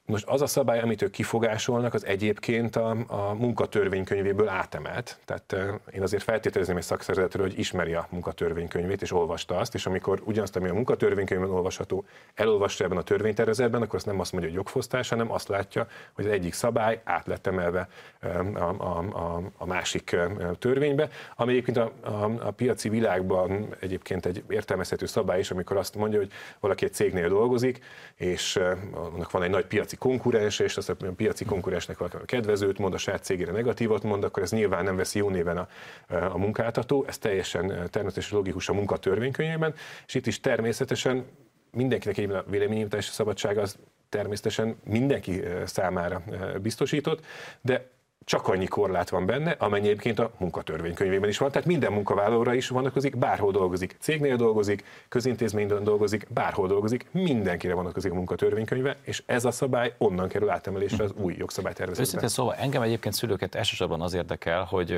[0.07, 5.19] Most az a szabály, amit ők kifogásolnak, az egyébként a, a munkatörvénykönyvéből átemelt.
[5.25, 5.55] Tehát
[5.93, 10.55] én azért feltételezném egy szakszervezetről, hogy ismeri a munkatörvénykönyvét, és olvasta azt, és amikor ugyanazt,
[10.55, 15.09] ami a munkatörvénykönyvben olvasható, elolvassa ebben a törvénytervezetben, akkor azt nem azt mondja, hogy jogfosztás,
[15.09, 17.87] hanem azt látja, hogy az egyik szabály át lett emelve
[18.21, 20.15] a, a, a, a másik
[20.59, 25.95] törvénybe, ami egyébként a, a, a piaci világban egyébként egy értelmezhető szabály is, amikor azt
[25.95, 27.79] mondja, hogy valaki egy cégnél dolgozik,
[28.15, 28.59] és
[28.91, 32.93] annak van egy nagy piaci piaci konkurens, és azt a piaci konkurensnek valaki kedvezőt mond,
[32.93, 35.67] a saját cégére negatívat mond, akkor ez nyilván nem veszi jó néven a,
[36.07, 39.73] a munkáltató, ez teljesen természetes logikus a munkatörvénykönyvében,
[40.07, 41.25] és itt is természetesen
[41.71, 43.77] mindenkinek egy véleménynyilvánítási szabadság az
[44.09, 46.23] természetesen mindenki számára
[46.61, 47.25] biztosított,
[47.61, 51.51] de csak annyi korlát van benne, amennyi egyébként a munkatörvénykönyvében is van.
[51.51, 58.11] Tehát minden munkavállalóra is vonatkozik, bárhol dolgozik, cégnél dolgozik, közintézményben dolgozik, bárhol dolgozik, mindenkire vonatkozik
[58.11, 62.03] a munkatörvénykönyve, és ez a szabály onnan kerül átemelésre az új jogszabálytervezetbe.
[62.03, 64.91] Őszintén szóval engem egyébként szülőket elsősorban az érdekel, hogy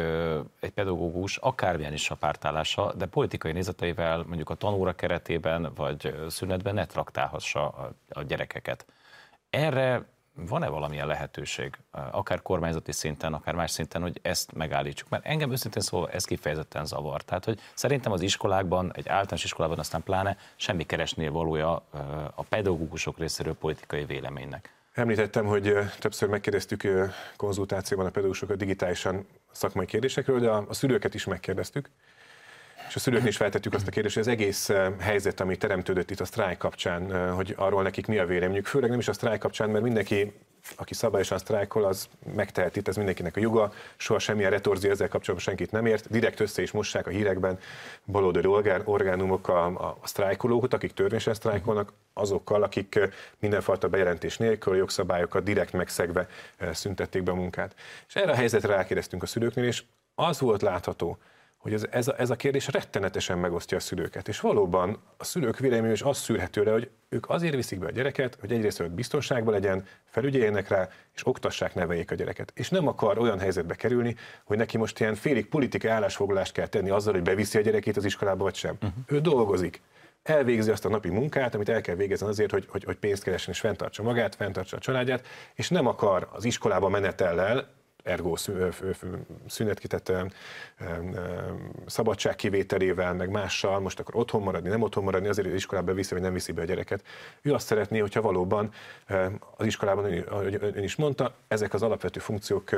[0.60, 6.74] egy pedagógus akármilyen is a pártállása, de politikai nézeteivel mondjuk a tanóra keretében vagy szünetben
[6.74, 7.68] ne traktálhassa
[8.10, 8.86] a gyerekeket.
[9.50, 10.06] Erre
[10.38, 15.10] van-e valamilyen lehetőség, akár kormányzati szinten, akár más szinten, hogy ezt megállítsuk?
[15.10, 17.22] Mert engem őszintén szóval ez kifejezetten zavar.
[17.22, 21.84] Tehát, hogy szerintem az iskolákban, egy általános iskolában aztán pláne semmi keresnél valója
[22.36, 24.72] a pedagógusok részéről politikai véleménynek.
[24.94, 26.88] Említettem, hogy többször megkérdeztük
[27.36, 31.90] konzultációban a pedagógusokat digitálisan szakmai kérdésekről, de a szülőket is megkérdeztük.
[32.88, 36.20] És a szülőknél is feltettük azt a kérdést, hogy az egész helyzet, ami teremtődött itt
[36.20, 39.70] a sztrájk kapcsán, hogy arról nekik mi a véleményük, főleg nem is a sztrájk kapcsán,
[39.70, 40.34] mert mindenki
[40.76, 45.72] aki szabályosan sztrájkol, az megteheti, ez mindenkinek a joga, soha semmilyen retorzió ezzel kapcsolatban senkit
[45.72, 46.10] nem ért.
[46.10, 47.60] Direkt össze is mossák a hírekben
[48.06, 48.48] baloldali
[48.84, 53.00] orgánumok a, a, a sztrájkolókat, akik törvényesen sztrájkolnak, azokkal, akik
[53.40, 56.28] mindenfajta bejelentés nélkül jogszabályokat direkt megszegve
[56.72, 57.76] szüntették be a munkát.
[58.08, 59.84] És erre a helyzetre rákérdeztünk a szülőknél, és
[60.16, 61.18] az volt látható,
[61.58, 64.28] hogy ez, ez, a, ez a kérdés rettenetesen megosztja a szülőket.
[64.28, 67.92] És valóban a szülők vélemény is azt szűrhető le, hogy ők azért viszik be a
[67.92, 72.52] gyereket, hogy egyrészt hogy biztonságban legyen, felügyeljenek rá, és oktassák, neveljék a gyereket.
[72.56, 76.90] És nem akar olyan helyzetbe kerülni, hogy neki most ilyen félig politikai állásfoglalást kell tenni
[76.90, 78.76] azzal, hogy beviszi a gyerekét az iskolába, vagy sem.
[78.82, 78.92] Uh-huh.
[79.08, 79.82] Ő dolgozik
[80.24, 83.54] elvégzi azt a napi munkát, amit el kell végezni azért, hogy, hogy, hogy pénzt keressen
[83.54, 87.76] és fenntartsa magát, fenntartsa a családját, és nem akar az iskolába menetellel
[88.08, 88.36] ergo
[89.48, 90.12] szünetkitett
[91.86, 96.24] szabadságkivételével, meg mással, most akkor otthon maradni, nem otthon maradni, azért, az iskolába viszi, vagy
[96.24, 97.04] nem viszi be a gyereket.
[97.42, 98.72] Ő azt szeretné, hogyha valóban
[99.58, 102.70] az iskolában, ahogy ön is mondta, ezek az alapvető funkciók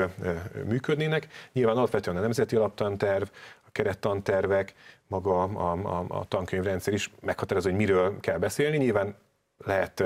[0.67, 1.27] működnének.
[1.53, 3.27] Nyilván alapvetően a nemzeti alaptanterv,
[3.65, 4.73] a kerettantervek,
[5.07, 8.77] maga a, a, a tankönyvrendszer is meghatározó, hogy miről kell beszélni.
[8.77, 9.15] Nyilván
[9.65, 10.03] lehet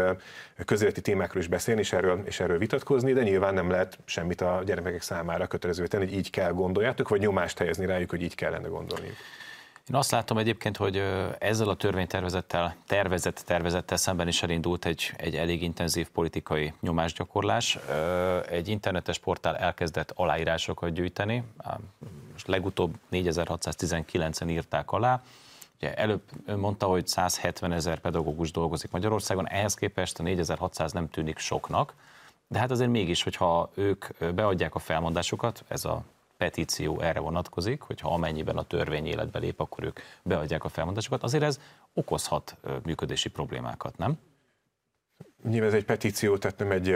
[0.66, 4.62] közéleti témákról is beszélni, és erről, és erről vitatkozni, de nyilván nem lehet semmit a
[4.66, 8.68] gyermekek számára kötelező tenni, hogy így kell gondoljátok, vagy nyomást helyezni rájuk, hogy így kellene
[8.68, 9.16] gondolniuk.
[9.89, 11.04] Én azt látom egyébként, hogy
[11.39, 17.78] ezzel a törvénytervezettel, tervezett tervezettel szemben is elindult egy, egy elég intenzív politikai nyomásgyakorlás.
[18.50, 21.44] Egy internetes portál elkezdett aláírásokat gyűjteni,
[22.32, 25.22] most legutóbb 4619-en írták alá,
[25.84, 31.10] Ugye előbb ön mondta, hogy 170 ezer pedagógus dolgozik Magyarországon, ehhez képest a 4600 nem
[31.10, 31.93] tűnik soknak,
[32.48, 36.04] de hát azért mégis, hogyha ők beadják a felmondásukat, ez a
[36.38, 41.43] petíció erre vonatkozik, hogyha amennyiben a törvény életbe lép, akkor ők beadják a felmondásokat, azért
[41.43, 41.60] ez
[41.93, 44.17] okozhat működési problémákat, nem?
[45.43, 46.96] Nyilván ez egy petíció, tehát nem egy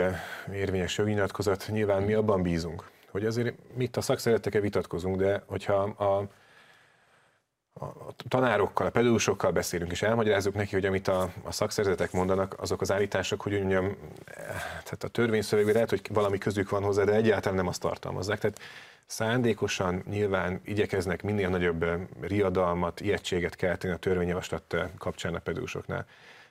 [0.52, 1.68] érvényes jogi nyilatkozat.
[1.70, 6.28] Nyilván mi abban bízunk, hogy azért mit a szakszeretekkel vitatkozunk, de hogyha a
[7.80, 12.80] a tanárokkal, a pedagógusokkal beszélünk, és elmagyarázzuk neki, hogy amit a, a szakszervezetek mondanak, azok
[12.80, 13.96] az állítások, hogy mondjam,
[14.64, 18.38] tehát a törvényszövegben lehet, hogy valami közük van hozzá, de egyáltalán nem azt tartalmazzák.
[18.38, 18.60] Tehát
[19.06, 21.84] szándékosan nyilván igyekeznek minél nagyobb
[22.20, 26.06] riadalmat, ijegységet kelteni a törvényjavaslat kapcsán a pedagógusoknál.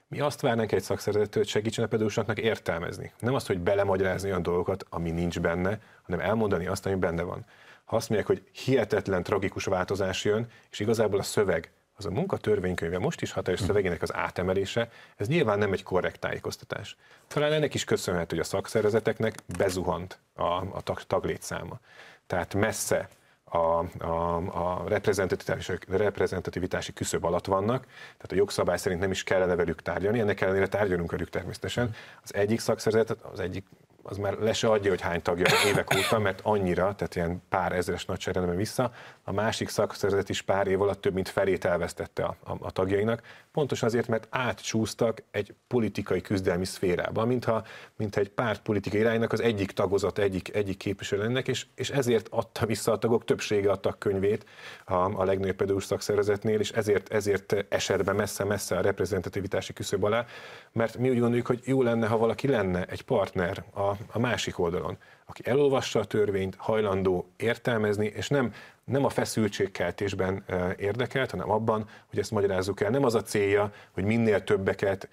[0.08, 3.12] Mi azt várnánk egy szakszervezettől, hogy segítsen a pedagógusoknak értelmezni.
[3.20, 7.46] Nem azt, hogy belemagyarázni olyan dolgokat, ami nincs benne, hanem elmondani azt, ami benne van
[7.88, 13.00] ha azt mondják, hogy hihetetlen, tragikus változás jön, és igazából a szöveg, az a munkatörvénykönyve
[13.00, 16.98] most is hatályos szövegének az átemelése, ez nyilván nem egy korrekt tájékoztatás.
[17.28, 21.80] Talán ennek is köszönhető, hogy a szakszervezeteknek bezuhant a, a tag, taglétszáma.
[22.28, 23.10] Tehát messze
[23.44, 29.56] a, a, a reprezentativitási, reprezentativitási küszöb alatt vannak, tehát a jogszabály szerint nem is kellene
[29.56, 31.96] velük tárgyalni, ennek ellenére tárgyalunk velük természetesen.
[32.24, 33.66] Az egyik szakszervezet, az egyik
[34.10, 37.72] az már le se adja, hogy hány tagja évek óta, mert annyira, tehát ilyen pár
[37.72, 38.92] ezeres nagyságrendben vissza,
[39.24, 43.22] a másik szakszervezet is pár év alatt több mint felét elvesztette a, a, a tagjainak,
[43.58, 47.64] pontosan azért, mert átcsúsztak egy politikai küzdelmi szférába, mintha,
[47.96, 52.28] mintha egy párt politikai iránynak az egyik tagozat, egyik, egyik képviselő lennek, és, és ezért
[52.30, 54.46] adta vissza a tagok többsége a tagkönyvét
[54.86, 60.26] a, a legnagyobb pedagógus szakszervezetnél, és ezért, ezért esetben messze-messze a reprezentativitási küszöb alá,
[60.72, 64.60] mert mi úgy gondoljuk, hogy jó lenne, ha valaki lenne egy partner a, a másik
[64.60, 64.98] oldalon,
[65.30, 70.44] aki elolvassa a törvényt, hajlandó értelmezni, és nem, nem a feszültségkeltésben
[70.78, 72.90] érdekelt, hanem abban, hogy ezt magyarázzuk el.
[72.90, 75.10] Nem az a célja, hogy minél többeket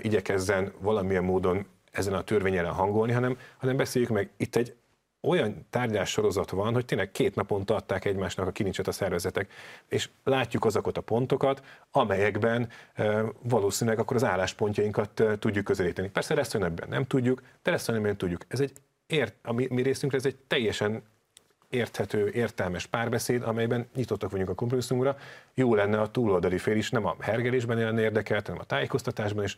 [0.00, 4.74] igyekezzen valamilyen módon ezen a törvény ellen hangolni, hanem, hanem beszéljük meg, itt egy
[5.20, 9.52] olyan tárgyás sorozat van, hogy tényleg két naponta adták egymásnak a kilincset a szervezetek,
[9.88, 16.08] és látjuk azokat a pontokat, amelyekben e, valószínűleg akkor az álláspontjainkat e, tudjuk közelíteni.
[16.08, 18.44] Persze lesz olyan ebben nem tudjuk, de lesz olyan ebben tudjuk.
[18.48, 18.72] Ez egy
[19.08, 21.02] ért, a mi, mi részünkre ez egy teljesen
[21.68, 25.16] érthető, értelmes párbeszéd, amelyben nyitottak vagyunk a kompromisszumra.
[25.54, 29.56] Jó lenne a túloldali fél is, nem a hergelésben lenne érdekelt, hanem a tájékoztatásban is,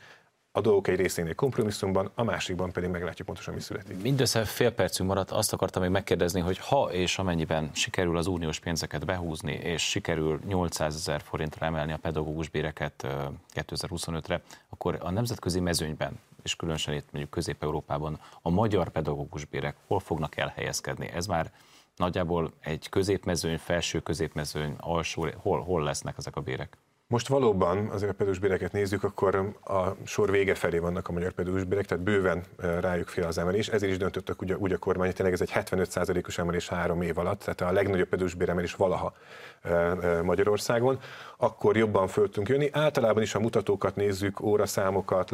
[0.52, 4.02] a dolgok egy részénél kompromisszumban, a másikban pedig meglátjuk pontosan, mi születik.
[4.02, 8.58] Mindössze fél percünk maradt, azt akartam még megkérdezni, hogy ha és amennyiben sikerül az uniós
[8.58, 13.06] pénzeket behúzni, és sikerül 800 ezer forintra emelni a pedagógus béreket
[13.54, 20.00] 2025-re, akkor a nemzetközi mezőnyben, és különösen itt mondjuk Közép-Európában a magyar pedagógus bérek hol
[20.00, 21.09] fognak elhelyezkedni?
[21.09, 21.53] Ez már
[21.96, 26.76] nagyjából egy középmezőny, felső középmezőny, alsó, hol, hol lesznek ezek a bérek?
[27.10, 31.86] Most valóban azért a pedagógusbéreket nézzük, akkor a sor vége felé vannak a magyar pedagógusbérek,
[31.86, 32.42] tehát bőven
[32.80, 33.68] rájuk fél az emelés.
[33.68, 37.18] Ezért is döntöttek úgy, úgy a kormány, hogy tényleg ez egy 75%-os emelés három év
[37.18, 39.14] alatt, tehát a legnagyobb pedagógusbéremelés valaha
[40.22, 40.98] Magyarországon.
[41.36, 42.68] Akkor jobban föl tudunk jönni.
[42.72, 45.30] Általában is, ha mutatókat nézzük, óraszámokat,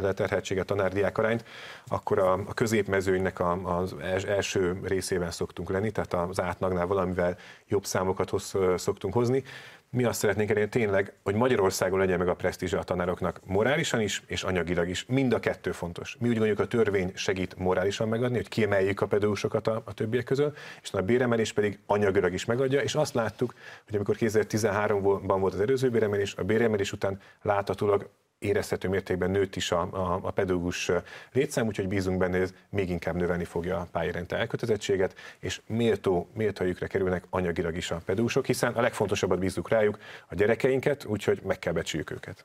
[0.00, 1.44] leterheltséget, tanárdiák arányt,
[1.86, 3.94] akkor a, a középmezőnynek az
[4.26, 9.44] első részében szoktunk lenni, tehát az átlagnál valamivel jobb számokat hoz, szoktunk hozni
[9.90, 14.22] mi azt szeretnénk elérni tényleg, hogy Magyarországon legyen meg a presztízse a tanároknak morálisan is,
[14.26, 15.04] és anyagilag is.
[15.06, 16.16] Mind a kettő fontos.
[16.20, 20.24] Mi úgy gondoljuk, a törvény segít morálisan megadni, hogy kiemeljük a pedagógusokat a, a többiek
[20.24, 23.54] közül, és a béremelés pedig anyagilag is megadja, és azt láttuk,
[23.86, 29.70] hogy amikor 2013-ban volt az előző béremelés, a béremelés után láthatólag érezhető mértékben nőtt is
[29.70, 30.90] a, a, a pedagógus
[31.32, 36.28] létszám, úgyhogy bízunk benne, hogy ez még inkább növelni fogja a pályarendte elkötelezettséget, és méltó,
[36.34, 39.98] méltó helyükre kerülnek anyagilag is a pedagógusok, hiszen a legfontosabbat bízzuk rájuk,
[40.28, 42.44] a gyerekeinket, úgyhogy meg kell becsüljük őket.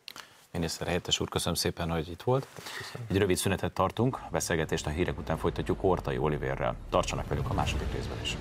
[0.52, 2.48] Miniszter helyettes úr, köszönöm szépen, hogy itt volt.
[2.78, 3.08] Köszönöm.
[3.10, 6.76] Egy rövid szünetet tartunk, beszélgetést a hírek után folytatjuk Ortai Oliverrel.
[6.90, 8.38] Tartsanak velük a második részben is.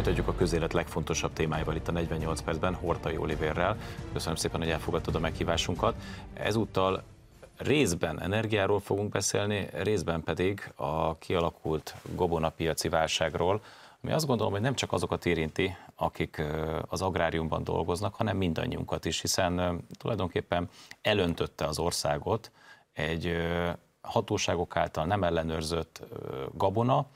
[0.00, 3.76] Folytatjuk a közélet legfontosabb témáival itt a 48 percben, Hortai Oliverrel.
[4.12, 5.94] Köszönöm szépen, hogy elfogadtad a meghívásunkat.
[6.34, 7.02] Ezúttal
[7.56, 13.62] részben energiáról fogunk beszélni, részben pedig a kialakult gobonapiaci válságról,
[14.02, 16.42] ami azt gondolom, hogy nem csak azokat érinti, akik
[16.88, 20.68] az agráriumban dolgoznak, hanem mindannyiunkat is, hiszen tulajdonképpen
[21.02, 22.50] elöntötte az országot
[22.92, 23.36] egy
[24.00, 26.02] hatóságok által nem ellenőrzött
[26.54, 27.06] gabona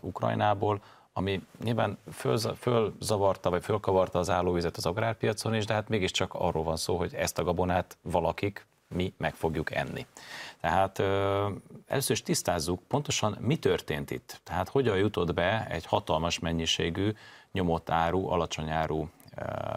[0.00, 6.34] Ukrajnából, ami nyilván föl, fölzavarta, vagy fölkavarta az állóvizet az agrárpiacon is, de hát mégiscsak
[6.34, 10.06] arról van szó, hogy ezt a gabonát valakik, mi meg fogjuk enni.
[10.60, 10.98] Tehát
[11.86, 14.40] először is tisztázzuk pontosan, mi történt itt.
[14.44, 17.12] Tehát hogyan jutott be egy hatalmas mennyiségű
[17.52, 19.06] nyomott áru, alacsony áru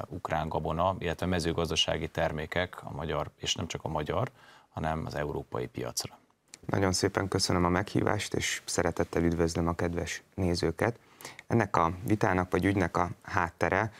[0.07, 4.31] ukrán gabona, illetve mezőgazdasági termékek a magyar, és nem csak a magyar,
[4.69, 6.17] hanem az európai piacra.
[6.65, 10.99] Nagyon szépen köszönöm a meghívást, és szeretettel üdvözlöm a kedves nézőket.
[11.47, 13.91] Ennek a vitának vagy ügynek a háttere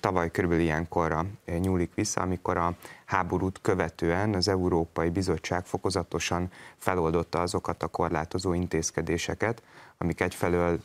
[0.00, 1.26] tavaly körülbelül ilyenkorra
[1.58, 9.62] nyúlik vissza, amikor a háborút követően az Európai Bizottság fokozatosan feloldotta azokat a korlátozó intézkedéseket,
[9.98, 10.80] amik egyfelől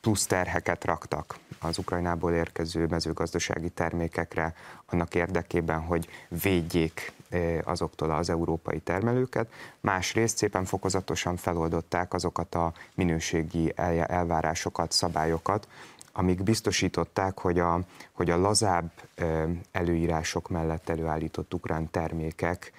[0.00, 4.54] plusz terheket raktak az Ukrajnából érkező mezőgazdasági termékekre,
[4.86, 6.08] annak érdekében, hogy
[6.42, 7.12] védjék
[7.64, 9.52] azoktól az európai termelőket.
[9.80, 13.72] Másrészt szépen fokozatosan feloldották azokat a minőségi
[14.06, 15.68] elvárásokat, szabályokat,
[16.12, 17.80] amik biztosították, hogy a,
[18.12, 18.90] hogy a lazább
[19.72, 22.72] előírások mellett előállított ukrán termékek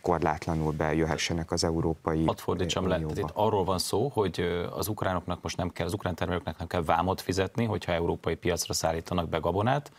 [0.00, 5.56] korlátlanul bejöhessenek az európai Hadd fordítsam le, itt arról van szó, hogy az ukránoknak most
[5.56, 9.92] nem kell, az ukrán termelőknek nem kell vámot fizetni, hogyha európai piacra szállítanak be gabonát,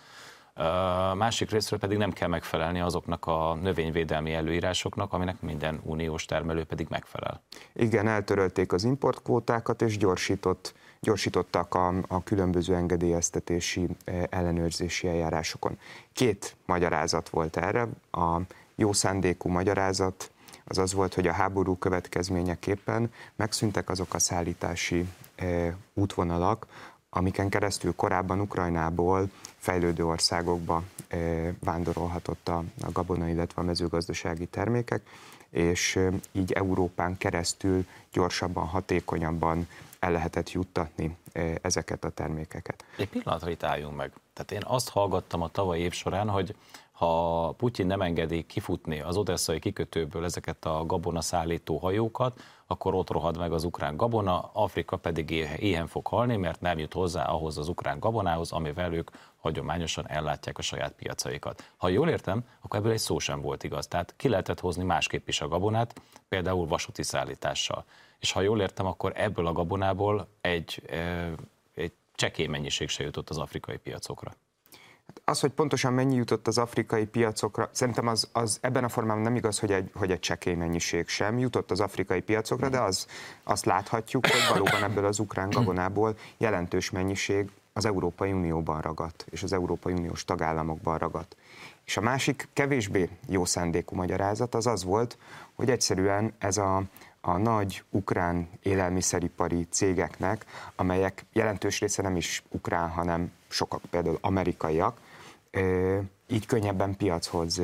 [1.16, 6.88] másik részről pedig nem kell megfelelni azoknak a növényvédelmi előírásoknak, aminek minden uniós termelő pedig
[6.90, 7.42] megfelel.
[7.74, 13.88] Igen, eltörölték az importkvótákat, és gyorsított, gyorsítottak a, a különböző engedélyeztetési
[14.30, 15.78] ellenőrzési eljárásokon.
[16.14, 17.88] Két magyarázat volt erre.
[18.12, 18.40] A
[18.76, 20.32] jó szándékú magyarázat
[20.66, 25.08] az az volt, hogy a háború következményeképpen megszűntek azok a szállítási
[25.94, 26.68] útvonalak,
[27.10, 30.84] amiken keresztül korábban Ukrajnából fejlődő országokba
[31.60, 35.02] vándorolhatott a, a gabona, illetve a mezőgazdasági termékek,
[35.50, 36.00] és
[36.32, 39.68] így Európán keresztül gyorsabban, hatékonyabban
[40.00, 41.18] el lehetett juttatni
[41.62, 42.86] ezeket a termékeket.
[42.98, 44.12] Egy pillanatra itt álljunk meg.
[44.34, 46.56] Tehát én azt hallgattam a tavalyi év során, hogy
[46.92, 53.10] ha Putyin nem engedi kifutni az odesszai kikötőből ezeket a gabona szállító hajókat, akkor ott
[53.10, 57.58] rohad meg az ukrán gabona, Afrika pedig éhen fog halni, mert nem jut hozzá ahhoz
[57.58, 61.72] az ukrán gabonához, amivel ők hagyományosan ellátják a saját piacaikat.
[61.78, 63.88] Ha jól értem, akkor ebből egy szó sem volt igaz.
[63.88, 67.86] Tehát ki lehetett hozni másképp is a gabonát, például vasúti szállítással.
[68.20, 70.82] És ha jól értem, akkor ebből a gabonából egy,
[71.76, 74.32] egy csekély mennyiség se jutott az afrikai piacokra.
[75.30, 79.36] Az, hogy pontosan mennyi jutott az afrikai piacokra, szerintem az, az ebben a formában nem
[79.36, 83.08] igaz, hogy egy, hogy egy csekély mennyiség sem jutott az afrikai piacokra, de az,
[83.44, 89.44] azt láthatjuk, hogy valóban ebből az ukrán gabonából jelentős mennyiség az Európai Unióban ragadt, és
[89.44, 91.36] az Európai Uniós tagállamokban ragadt.
[91.86, 95.18] És a másik kevésbé jó szándékú magyarázat az az volt,
[95.56, 96.84] hogy egyszerűen ez a,
[97.22, 105.06] a nagy ukrán élelmiszeripari cégeknek, amelyek jelentős része nem is ukrán, hanem sokak például amerikaiak,
[106.28, 107.62] így könnyebben piachoz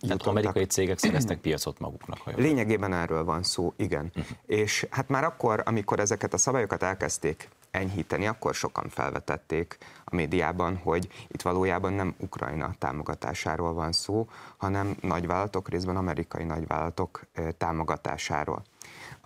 [0.00, 2.18] Tehát amerikai cégek szereztek piacot maguknak.
[2.18, 4.10] Ha Lényegében erről van szó, igen.
[4.16, 4.36] Uh-huh.
[4.46, 10.76] És hát már akkor, amikor ezeket a szabályokat elkezdték enyhíteni, akkor sokan felvetették a médiában,
[10.76, 17.26] hogy itt valójában nem Ukrajna támogatásáról van szó, hanem nagyvállalatok, részben amerikai nagyvállalatok
[17.58, 18.62] támogatásáról.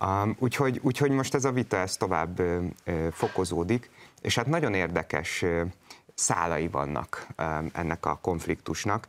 [0.01, 2.41] Um, úgyhogy, úgyhogy most ez a vita ez tovább
[3.11, 3.89] fokozódik,
[4.21, 5.45] és hát nagyon érdekes
[6.19, 7.27] szálai vannak
[7.73, 9.07] ennek a konfliktusnak.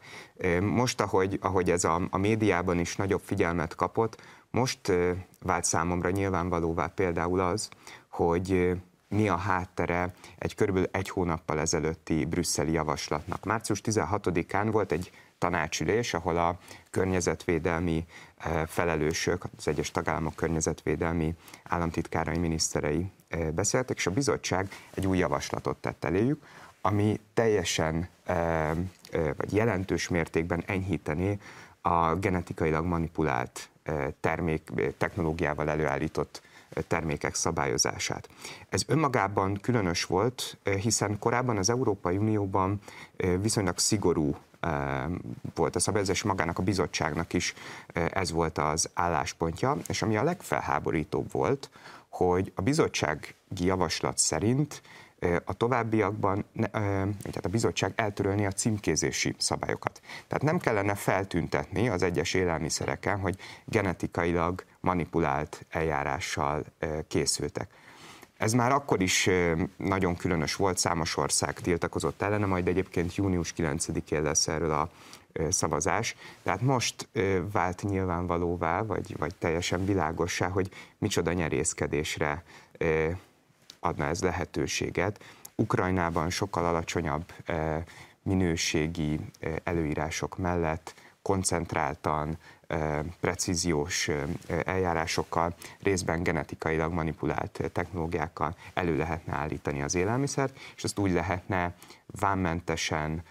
[0.60, 4.92] Most, ahogy, ahogy ez a, a médiában is nagyobb figyelmet kapott, most
[5.42, 7.68] vált számomra nyilvánvalóvá például az,
[8.08, 8.76] hogy
[9.08, 13.44] mi a háttere egy körülbelül egy hónappal ezelőtti brüsszeli javaslatnak.
[13.44, 16.58] Március 16-án volt egy tanácsülés, ahol a
[16.90, 18.06] környezetvédelmi
[18.66, 23.10] felelősök, az egyes tagállamok környezetvédelmi államtitkárai, miniszterei
[23.54, 26.42] beszéltek, és a bizottság egy új javaslatot tett eléjük,
[26.80, 28.08] ami teljesen
[29.36, 31.38] vagy jelentős mértékben enyhíteni
[31.80, 33.68] a genetikailag manipulált
[34.20, 36.42] termék, technológiával előállított
[36.88, 38.28] termékek szabályozását.
[38.68, 42.80] Ez önmagában különös volt, hiszen korábban az Európai Unióban
[43.40, 44.36] viszonylag szigorú
[45.54, 47.54] volt a szabályozás, magának a bizottságnak is
[47.92, 51.70] ez volt az álláspontja, és ami a legfelháborítóbb volt,
[52.08, 54.82] hogy a bizottsági javaslat szerint
[55.44, 56.44] a továbbiakban
[57.22, 60.00] tehát a bizottság eltörölni a címkézési szabályokat.
[60.26, 66.64] Tehát nem kellene feltüntetni az egyes élelmiszereken, hogy genetikailag manipulált eljárással
[67.08, 67.70] készültek.
[68.36, 69.30] Ez már akkor is
[69.76, 74.90] nagyon különös volt, számos ország tiltakozott ellene, majd egyébként június 9-én lesz erről a
[75.48, 76.16] szavazás.
[76.42, 77.08] Tehát most
[77.52, 82.42] vált nyilvánvalóvá, vagy, vagy teljesen világossá, hogy micsoda nyerészkedésre
[83.80, 85.24] adna ez lehetőséget.
[85.54, 87.32] Ukrajnában sokkal alacsonyabb
[88.22, 89.20] minőségi
[89.64, 92.38] előírások mellett koncentráltan,
[93.20, 94.10] precíziós
[94.64, 101.74] eljárásokkal, részben genetikailag manipulált technológiákkal elő lehetne állítani az élelmiszert, és azt úgy lehetne
[102.06, 103.22] vámmentesen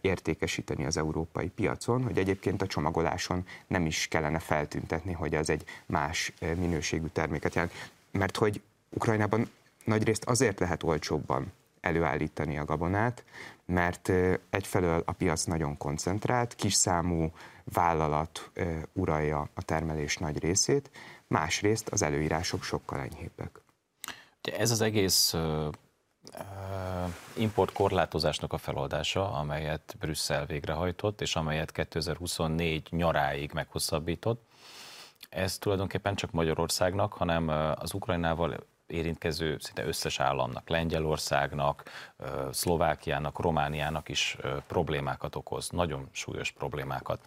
[0.00, 5.64] értékesíteni az európai piacon, hogy egyébként a csomagoláson nem is kellene feltüntetni, hogy ez egy
[5.86, 7.72] más minőségű terméket jelent.
[8.10, 8.60] Mert hogy
[8.90, 9.50] Ukrajnában
[9.84, 13.24] nagyrészt azért lehet olcsóbban előállítani a gabonát,
[13.66, 14.12] mert
[14.50, 17.32] egyfelől a piac nagyon koncentrált, kis számú
[17.64, 18.50] vállalat
[18.92, 20.90] uralja a termelés nagy részét,
[21.26, 23.60] másrészt az előírások sokkal enyhébbek.
[24.40, 25.34] Ez az egész
[27.36, 34.46] import korlátozásnak a feloldása, amelyet Brüsszel végrehajtott, és amelyet 2024 nyaráig meghosszabbított.
[35.28, 41.82] Ez tulajdonképpen csak Magyarországnak, hanem az Ukrajnával érintkező szinte összes államnak, Lengyelországnak,
[42.50, 47.20] Szlovákiának, Romániának is problémákat okoz, nagyon súlyos problémákat.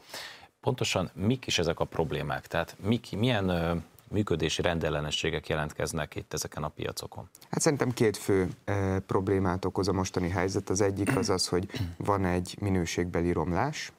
[0.62, 2.48] Pontosan mik is ezek a problémák?
[2.48, 7.30] Tehát mik, milyen működési rendellenességek jelentkeznek itt ezeken a piacokon?
[7.50, 10.70] Hát szerintem két fő e, problémát okoz a mostani helyzet.
[10.70, 13.92] Az egyik az az, hogy van egy minőségbeli romlás,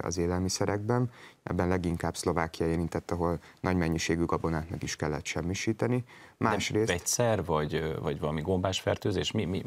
[0.00, 1.10] az élelmiszerekben.
[1.42, 6.04] Ebben leginkább Szlovákia érintett, ahol nagy mennyiségű gabonát meg is kellett semmisíteni.
[6.36, 6.86] Másrészt...
[6.86, 9.30] De egyszer, vagy, vagy valami gombás fertőzés?
[9.30, 9.62] Mi, mi,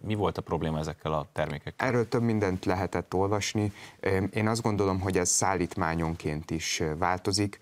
[0.00, 1.88] mi volt a probléma ezekkel a termékekkel?
[1.88, 3.72] Erről több mindent lehetett olvasni.
[4.30, 7.58] Én azt gondolom, hogy ez szállítmányonként is változik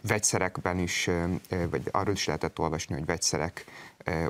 [0.00, 1.10] vegyszerekben is,
[1.70, 3.64] vagy arról is lehetett olvasni, hogy vegyszerek,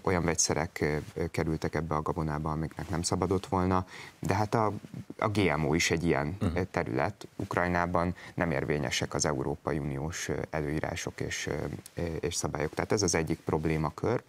[0.02, 0.84] olyan vegyszerek
[1.30, 3.86] kerültek ebbe a gabonába, amiknek nem szabadott volna,
[4.18, 4.72] de hát a,
[5.18, 6.66] a GMO is egy ilyen uh-huh.
[6.70, 7.28] terület.
[7.36, 11.48] Ukrajnában nem érvényesek az Európai Uniós előírások és,
[12.20, 12.74] és szabályok.
[12.74, 14.22] Tehát ez az egyik problémakör.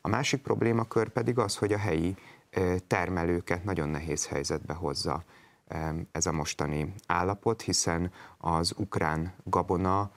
[0.00, 2.16] A másik problémakör pedig az, hogy a helyi
[2.86, 5.24] termelőket nagyon nehéz helyzetbe hozza
[6.12, 10.10] ez a mostani állapot, hiszen az ukrán gabona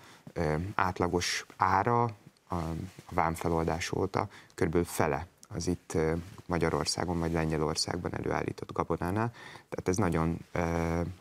[0.75, 2.09] átlagos ára
[2.53, 2.75] a
[3.09, 4.85] vámfeloldás óta kb.
[4.85, 5.97] fele az itt
[6.45, 9.31] Magyarországon vagy Lengyelországban előállított gabonánál.
[9.69, 10.37] Tehát ez nagyon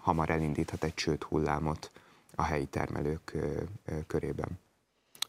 [0.00, 1.90] hamar elindíthat egy csőd hullámot
[2.34, 3.36] a helyi termelők
[4.06, 4.48] körében.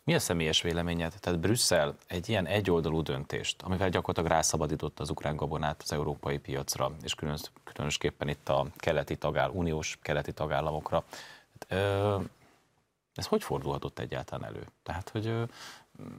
[0.04, 1.14] Mi a személyes véleményed?
[1.20, 6.92] Tehát Brüsszel egy ilyen egyoldalú döntést, amivel gyakorlatilag rászabadította az ukrán gabonát az európai piacra,
[7.04, 7.16] és
[7.64, 11.04] különösképpen itt a keleti tagáll, uniós keleti tagállamokra.
[13.14, 14.66] Ez hogy fordulhatott egyáltalán elő?
[14.84, 15.34] Tehát, hogy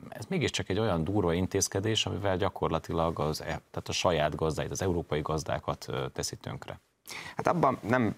[0.08, 4.82] ez mégiscsak egy olyan durva intézkedés, amivel gyakorlatilag az, e, tehát a saját gazdáit, az
[4.82, 6.80] európai gazdákat teszi tönkre.
[7.36, 8.14] Hát abban nem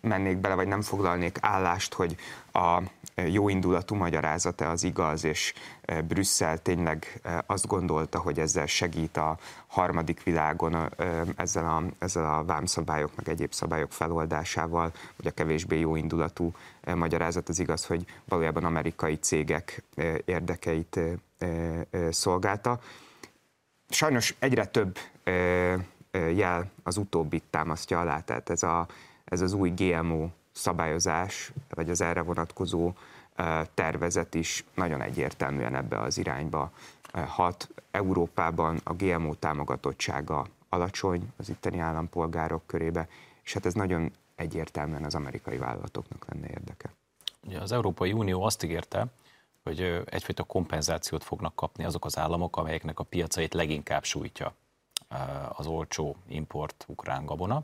[0.00, 2.16] mennék bele, vagy nem foglalnék állást, hogy
[2.52, 2.82] a
[3.26, 9.16] jó indulatú magyarázata az igaz, és e, Brüsszel tényleg e, azt gondolta, hogy ezzel segít
[9.16, 10.88] a harmadik világon e,
[11.36, 16.52] ezzel a, ezzel a vámszabályok, meg egyéb szabályok feloldásával, vagy a kevésbé jó indulatú
[16.94, 19.82] magyarázat az igaz, hogy valójában amerikai cégek
[20.24, 21.00] érdekeit
[22.10, 22.80] szolgálta.
[23.88, 24.98] Sajnos egyre több
[26.12, 28.86] jel az utóbbit támasztja alá, tehát ez a
[29.30, 32.92] ez az új GMO szabályozás, vagy az erre vonatkozó
[33.74, 36.72] tervezet is nagyon egyértelműen ebbe az irányba
[37.12, 37.68] hat.
[37.90, 43.08] Európában a GMO támogatottsága alacsony az itteni állampolgárok körébe,
[43.42, 46.90] és hát ez nagyon egyértelműen az amerikai vállalatoknak lenne érdeke.
[47.46, 49.06] Ugye az Európai Unió azt ígérte,
[49.62, 54.54] hogy egyfajta kompenzációt fognak kapni azok az államok, amelyeknek a piacait leginkább sújtja
[55.48, 57.62] az olcsó import ukrán gabona.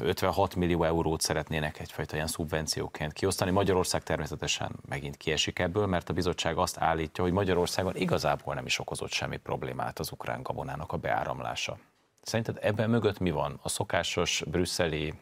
[0.00, 3.50] 56 millió eurót szeretnének egyfajta ilyen szubvencióként kiosztani.
[3.50, 8.78] Magyarország természetesen megint kiesik ebből, mert a bizottság azt állítja, hogy Magyarországon igazából nem is
[8.78, 11.78] okozott semmi problémát az ukrán gabonának a beáramlása.
[12.22, 13.58] Szerinted ebben mögött mi van?
[13.62, 15.14] A szokásos brüsszeli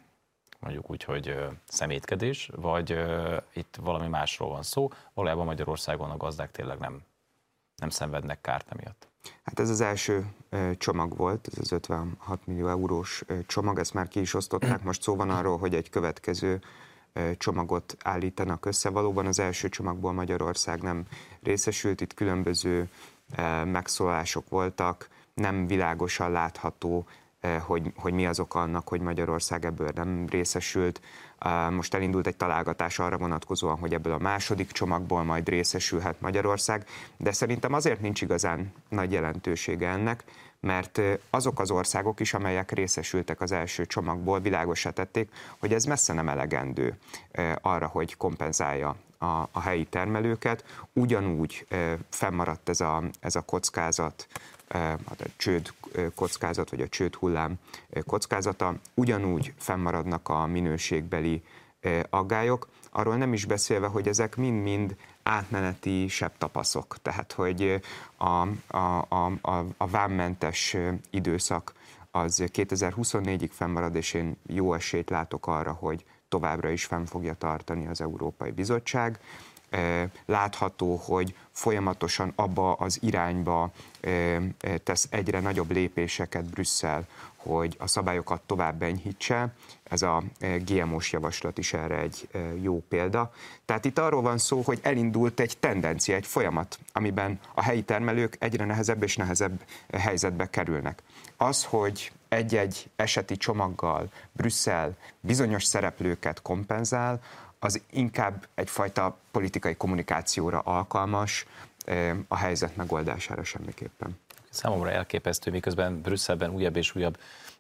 [0.58, 2.98] mondjuk úgy, hogy szemétkedés, vagy
[3.52, 4.88] itt valami másról van szó?
[5.14, 7.02] Valójában Magyarországon a gazdák tényleg nem,
[7.76, 9.08] nem szenvednek kárt emiatt.
[9.42, 10.26] Hát ez az első
[10.78, 14.82] csomag volt, ez az 56 millió eurós csomag, ezt már ki is osztották.
[14.82, 16.60] Most szó van arról, hogy egy következő
[17.36, 18.90] csomagot állítanak össze.
[18.90, 21.04] Valóban az első csomagból Magyarország nem
[21.42, 22.88] részesült, itt különböző
[23.64, 27.06] megszólások voltak, nem világosan látható,
[27.60, 31.00] hogy, hogy mi az oka annak, hogy Magyarország ebből nem részesült.
[31.70, 36.86] Most elindult egy találgatás arra vonatkozóan, hogy ebből a második csomagból majd részesülhet Magyarország,
[37.16, 40.24] de szerintem azért nincs igazán nagy jelentősége ennek,
[40.60, 46.12] mert azok az országok is, amelyek részesültek az első csomagból, világosá tették, hogy ez messze
[46.12, 46.98] nem elegendő
[47.60, 50.64] arra, hogy kompenzálja a, a helyi termelőket.
[50.92, 51.66] Ugyanúgy
[52.08, 54.26] fennmaradt ez a, ez a kockázat,
[54.74, 55.72] a csőd
[56.14, 57.54] kockázat, vagy a csőd hullám
[58.06, 61.42] kockázata, ugyanúgy fennmaradnak a minőségbeli
[62.10, 66.96] aggályok, arról nem is beszélve, hogy ezek mind-mind átmeneti sebb tapaszok.
[67.02, 67.80] Tehát, hogy
[68.16, 68.48] a,
[68.78, 70.76] a, a, a vámmentes
[71.10, 71.72] időszak
[72.10, 77.86] az 2024-ig fennmarad, és én jó esélyt látok arra, hogy továbbra is fenn fogja tartani
[77.86, 79.18] az Európai Bizottság.
[80.26, 83.70] Látható, hogy folyamatosan abba az irányba
[84.84, 87.06] tesz egyre nagyobb lépéseket Brüsszel,
[87.36, 89.54] hogy a szabályokat tovább enyhítse.
[89.82, 90.22] Ez a
[90.58, 92.28] GMO-s javaslat is erre egy
[92.62, 93.32] jó példa.
[93.64, 98.36] Tehát itt arról van szó, hogy elindult egy tendencia, egy folyamat, amiben a helyi termelők
[98.38, 101.02] egyre nehezebb és nehezebb helyzetbe kerülnek.
[101.36, 107.20] Az, hogy egy-egy eseti csomaggal Brüsszel bizonyos szereplőket kompenzál,
[107.64, 111.46] az inkább egyfajta politikai kommunikációra alkalmas,
[112.28, 114.18] a helyzet megoldására semmiképpen.
[114.50, 117.18] Számomra elképesztő, miközben Brüsszelben újabb és újabb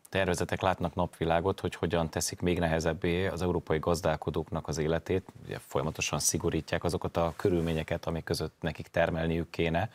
[0.08, 5.28] tervezetek látnak napvilágot, hogy hogyan teszik még nehezebbé az európai gazdálkodóknak az életét.
[5.44, 9.90] Ugye folyamatosan szigorítják azokat a körülményeket, amik között nekik termelniük kéne.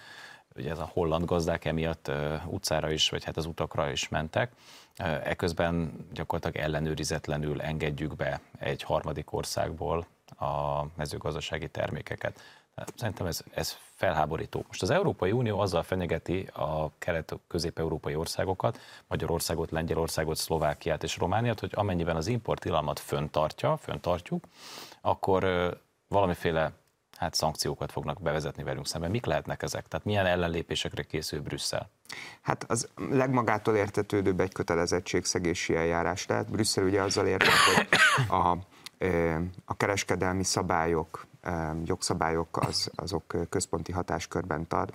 [0.60, 2.12] Ugye ez a holland gazdák emiatt
[2.46, 4.52] utcára is, vagy hát az utakra is mentek.
[5.24, 10.06] Eközben gyakorlatilag ellenőrizetlenül engedjük be egy harmadik országból
[10.38, 12.42] a mezőgazdasági termékeket.
[12.96, 14.64] Szerintem ez, ez felháborító.
[14.68, 21.72] Most az Európai Unió azzal fenyegeti a kelet-közép-európai országokat, Magyarországot, Lengyelországot, Szlovákiát és Romániát, hogy
[21.74, 24.44] amennyiben az importtilalmat föntartja, föntartjuk,
[25.02, 25.44] akkor
[26.08, 26.72] valamiféle
[27.20, 29.12] hát szankciókat fognak bevezetni velünk szemben.
[29.12, 29.88] Mik lehetnek ezek?
[29.88, 31.90] Tehát milyen ellenlépésekre készül Brüsszel?
[32.42, 36.52] Hát az legmagától értetődőbb egy kötelezettségszegési eljárás lehet.
[36.52, 37.88] Brüsszel ugye azzal értek, hogy
[38.40, 38.58] a,
[39.66, 41.28] a kereskedelmi szabályok
[41.84, 44.90] jogszabályok az, azok központi hatáskörben tar,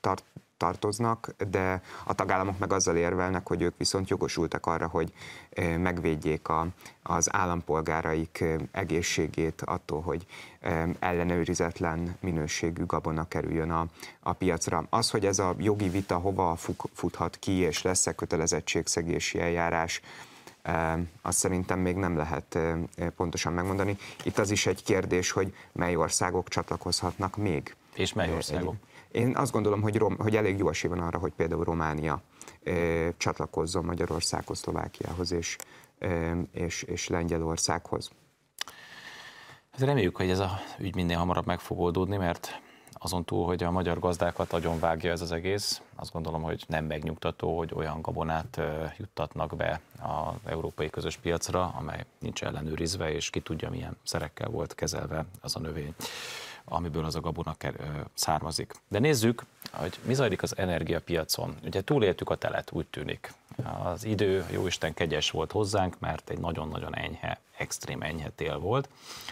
[0.00, 0.18] tar,
[0.58, 5.12] tartoznak, de a tagállamok meg azzal érvelnek, hogy ők viszont jogosultak arra, hogy
[5.78, 6.66] megvédjék a,
[7.02, 10.26] az állampolgáraik egészségét attól, hogy
[10.98, 13.86] ellenőrizetlen minőségű gabona kerüljön a,
[14.20, 14.86] a piacra.
[14.90, 16.56] Az, hogy ez a jogi vita hova
[16.92, 20.00] futhat ki, és lesz-e kötelezettségszegési eljárás,
[21.22, 22.58] azt szerintem még nem lehet
[23.16, 23.96] pontosan megmondani.
[24.24, 27.74] Itt az is egy kérdés, hogy mely országok csatlakozhatnak még.
[27.94, 28.74] És mely országok?
[29.12, 32.22] Én azt gondolom, hogy, Rom, hogy elég jó esély van arra, hogy például Románia
[33.16, 35.56] csatlakozzon Magyarországhoz, Szlovákiához és,
[36.52, 38.10] és, és Lengyelországhoz.
[39.70, 42.60] Hát reméljük, hogy ez a ügy minél hamarabb meg fog oldódni, mert
[42.92, 46.84] azon túl, hogy a magyar gazdákat agyon vágja ez az egész, azt gondolom, hogy nem
[46.84, 48.60] megnyugtató, hogy olyan gabonát
[48.96, 54.74] juttatnak be az európai közös piacra, amely nincs ellenőrizve, és ki tudja, milyen szerekkel volt
[54.74, 55.94] kezelve az a növény
[56.68, 57.56] amiből az a gabona
[58.14, 58.74] származik.
[58.88, 59.42] De nézzük,
[59.72, 61.56] hogy mi zajlik az energiapiacon.
[61.64, 63.32] Ugye túléltük a telet, úgy tűnik.
[63.82, 68.88] Az idő, jóisten kegyes volt hozzánk, mert egy nagyon-nagyon enyhe, extrém enyhe tél volt.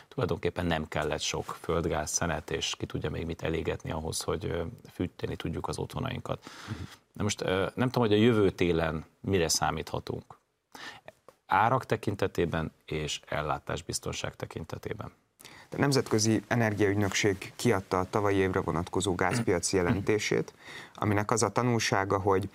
[0.08, 4.62] Tulajdonképpen nem kellett sok földgáz, szenet, és ki tudja még mit elégetni ahhoz, hogy
[4.92, 6.44] fűteni tudjuk az otthonainkat.
[7.12, 10.38] De most nem tudom, hogy a jövő télen mire számíthatunk.
[11.46, 15.12] Árak tekintetében és ellátásbiztonság tekintetében.
[15.70, 20.52] A Nemzetközi Energiaügynökség kiadta a tavalyi évre vonatkozó gázpiaci jelentését,
[20.94, 22.48] aminek az a tanulsága, hogy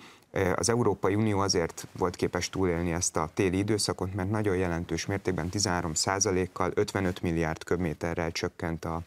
[0.54, 5.48] az Európai Unió azért volt képes túlélni ezt a téli időszakot, mert nagyon jelentős mértékben
[5.48, 5.92] 13
[6.52, 9.02] kal 55 milliárd köbméterrel csökkent a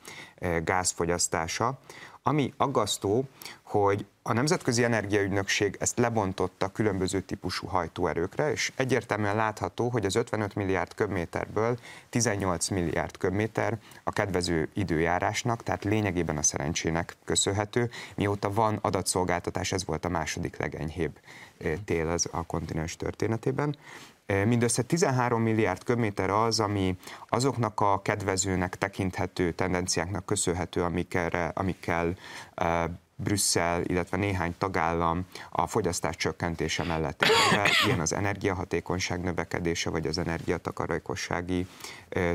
[0.63, 1.79] gázfogyasztása,
[2.23, 3.27] ami aggasztó,
[3.61, 10.55] hogy a Nemzetközi Energiaügynökség ezt lebontotta különböző típusú hajtóerőkre, és egyértelműen látható, hogy az 55
[10.55, 11.77] milliárd köbméterből
[12.09, 17.89] 18 milliárd köbméter a kedvező időjárásnak, tehát lényegében a szerencsének köszönhető.
[18.15, 21.19] Mióta van adatszolgáltatás, ez volt a második legenyhébb
[21.57, 23.77] eh, tél az a kontinens történetében.
[24.25, 26.97] Eh, mindössze 13 milliárd köbméter az, ami
[27.27, 32.17] azoknak a kedvezőnek tekinthető tendenciáknak köszönhető, amikkel, amikkel
[32.55, 32.83] eh,
[33.15, 40.17] Brüsszel, illetve néhány tagállam a fogyasztás csökkentése mellett érvel, ilyen az energiahatékonyság növekedése, vagy az
[40.17, 41.67] energiatakarékossági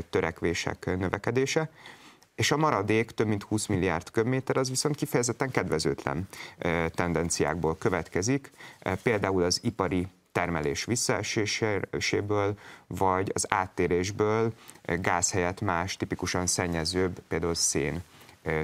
[0.09, 1.69] törekvések növekedése.
[2.35, 6.27] és a maradék több mint 20 milliárd köbméter az viszont kifejezetten kedvezőtlen
[6.89, 8.51] tendenciákból következik,
[9.03, 12.57] például az ipari termelés visszaeséséből,
[12.87, 14.53] vagy az áttérésből
[14.83, 18.03] gáz helyett más tipikusan szennyezőbb, például szén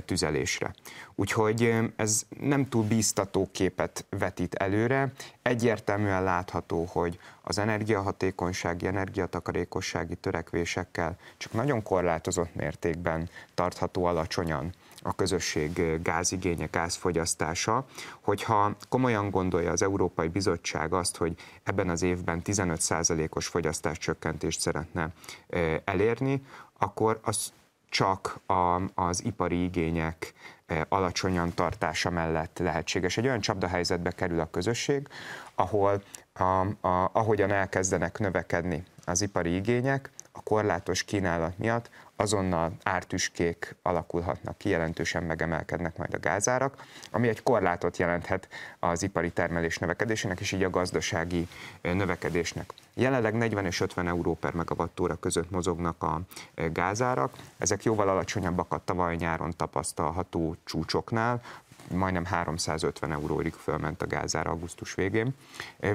[0.05, 0.73] tüzelésre.
[1.15, 5.11] Úgyhogy ez nem túl bíztató képet vetít előre.
[5.41, 16.01] Egyértelműen látható, hogy az energiahatékonysági, energiatakarékossági törekvésekkel csak nagyon korlátozott mértékben tartható alacsonyan a közösség
[16.01, 17.85] gázigénye, gázfogyasztása,
[18.21, 25.09] hogyha komolyan gondolja az Európai Bizottság azt, hogy ebben az évben 15%-os fogyasztáscsökkentést szeretne
[25.83, 26.41] elérni,
[26.77, 27.51] akkor az
[27.89, 30.33] csak a, az ipari igények
[30.65, 33.17] e, alacsonyan tartása mellett lehetséges.
[33.17, 35.07] Egy olyan csapdahelyzetbe kerül a közösség,
[35.55, 36.01] ahol
[36.33, 44.57] a, a, ahogyan elkezdenek növekedni az ipari igények, a korlátos kínálat miatt azonnal ártüskék alakulhatnak
[44.57, 48.47] ki, jelentősen megemelkednek majd a gázárak, ami egy korlátot jelenthet
[48.79, 51.47] az ipari termelés növekedésének, és így a gazdasági
[51.81, 52.73] növekedésnek.
[52.93, 56.21] Jelenleg 40 és 50 euró per megawattóra között mozognak a
[56.71, 61.41] gázárak, ezek jóval alacsonyabbak a tavaly nyáron tapasztalható csúcsoknál,
[61.91, 65.35] majdnem 350 euróig fölment a gázár augusztus végén,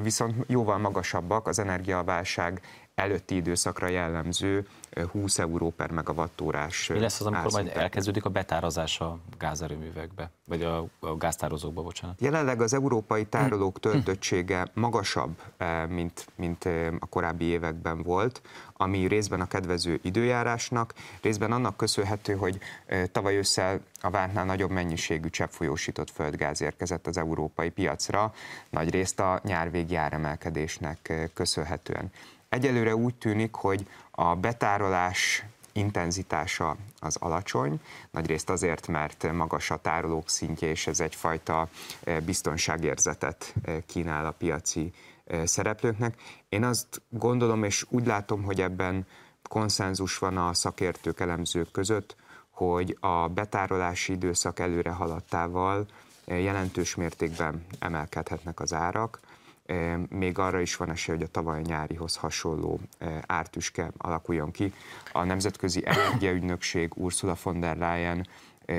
[0.02, 2.60] viszont jóval magasabbak az energiaválság
[2.94, 4.66] előtti időszakra jellemző
[5.10, 6.86] 20 euró per megawattórás.
[6.86, 12.20] Mi lesz az, amikor majd elkezdődik a betározás a gázerőművekbe, vagy a, a gáztározókba, bocsánat?
[12.20, 15.42] Jelenleg az európai tárolók töltöttsége magasabb,
[15.88, 16.64] mint, mint
[16.98, 18.42] a korábbi években volt,
[18.76, 22.58] ami részben a kedvező időjárásnak, részben annak köszönhető, hogy
[23.12, 28.32] tavaly ősszel a vártnál nagyobb mennyiségű cseppfolyósított földgáz érkezett az európai piacra,
[28.70, 32.10] nagy részt a nyárvégi áremelkedésnek köszönhetően.
[32.52, 37.80] Egyelőre úgy tűnik, hogy a betárolás intenzitása az alacsony,
[38.10, 41.68] nagyrészt azért, mert magas a tárolók szintje, és ez egyfajta
[42.04, 44.92] eh, biztonságérzetet eh, kínál a piaci
[45.24, 46.14] eh, szereplőknek.
[46.48, 49.06] Én azt gondolom, és úgy látom, hogy ebben
[49.48, 52.16] konszenzus van a szakértők, elemzők között,
[52.50, 55.86] hogy a betárolási időszak előre haladtával
[56.26, 59.20] jelentős mértékben emelkedhetnek az árak,
[60.08, 62.80] még arra is van esély, hogy a tavaly nyárihoz hasonló
[63.26, 64.72] ártüske alakuljon ki.
[65.12, 68.26] A Nemzetközi Energiaügynökség Ursula von der Leyen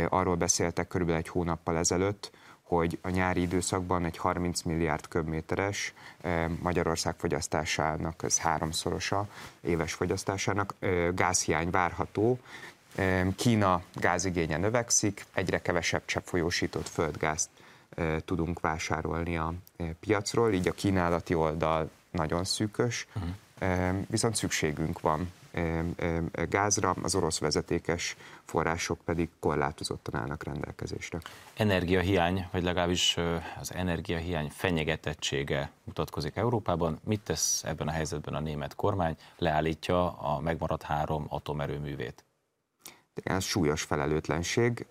[0.09, 2.31] arról beszéltek körülbelül egy hónappal ezelőtt,
[2.61, 5.93] hogy a nyári időszakban egy 30 milliárd köbméteres
[6.61, 9.27] Magyarország fogyasztásának, ez háromszorosa
[9.61, 10.75] éves fogyasztásának
[11.13, 12.39] gázhiány várható.
[13.35, 17.49] Kína gázigénye növekszik, egyre kevesebb cseppfolyósított földgázt
[18.25, 19.53] tudunk vásárolni a
[19.99, 24.05] piacról, így a kínálati oldal nagyon szűkös, uh-huh.
[24.07, 25.31] viszont szükségünk van
[26.49, 28.15] gázra, az orosz vezetékes
[28.45, 31.19] források pedig korlátozottan állnak rendelkezésre.
[31.53, 33.17] Energiahiány, vagy legalábbis
[33.59, 36.99] az energiahiány fenyegetettsége mutatkozik Európában.
[37.03, 39.15] Mit tesz ebben a helyzetben a német kormány?
[39.37, 42.23] Leállítja a megmaradt három atomerőművét.
[43.23, 44.85] Ez súlyos felelőtlenség.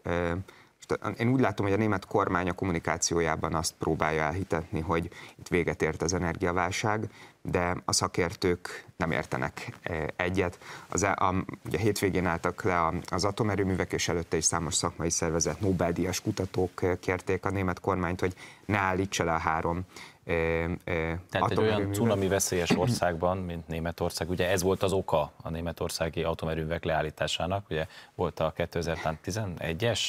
[1.19, 5.83] Én úgy látom, hogy a német kormány a kommunikációjában azt próbálja elhitetni, hogy itt véget
[5.83, 7.09] ért az energiaválság,
[7.43, 10.59] de a szakértők nem értenek e, egyet.
[10.89, 11.35] Az, e, a,
[11.65, 17.45] ugye hétvégén álltak le az atomerőművek, és előtte is számos szakmai szervezet, Nobel-díjas kutatók kérték
[17.45, 18.35] a német kormányt, hogy
[18.67, 19.85] ne állítsa le a három
[20.25, 26.23] tehát egy olyan cunami veszélyes országban, mint Németország, ugye ez volt az oka a németországi
[26.23, 30.01] atomerőművek leállításának, ugye volt a 2011-es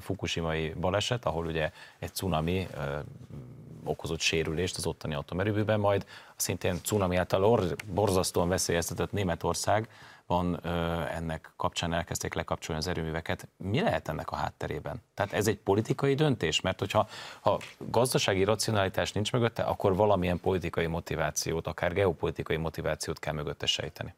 [0.00, 2.66] Fukushimai baleset, ahol ugye egy cunami
[3.84, 6.06] okozott sérülést az ottani atomerőműben, majd
[6.36, 9.88] szintén cunami által borzasztóan veszélyeztetett Németország
[10.30, 10.60] van
[11.14, 13.48] ennek kapcsán elkezdték lekapcsolni az erőműveket.
[13.56, 15.02] Mi lehet ennek a hátterében?
[15.14, 17.08] Tehát ez egy politikai döntés, mert hogyha
[17.40, 24.14] ha gazdasági racionalitás nincs mögötte, akkor valamilyen politikai motivációt, akár geopolitikai motivációt kell mögötte sejteni.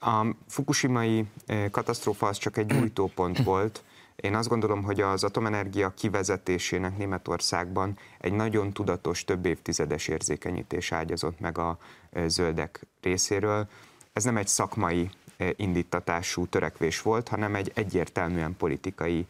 [0.00, 1.26] A fukushimai
[1.70, 3.84] katasztrófa az csak egy gyújtópont volt.
[4.16, 11.40] Én azt gondolom, hogy az atomenergia kivezetésének Németországban egy nagyon tudatos, több évtizedes érzékenyítés ágyazott
[11.40, 11.78] meg a
[12.26, 13.68] zöldek részéről.
[14.12, 15.10] Ez nem egy szakmai
[15.56, 19.26] indítatású törekvés volt, hanem egy egyértelműen politikai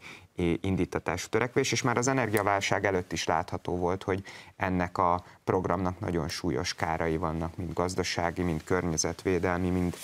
[0.61, 4.23] indítatású törekvés, és már az energiaválság előtt is látható volt, hogy
[4.55, 9.95] ennek a programnak nagyon súlyos kárai vannak, mind gazdasági, mind környezetvédelmi, mind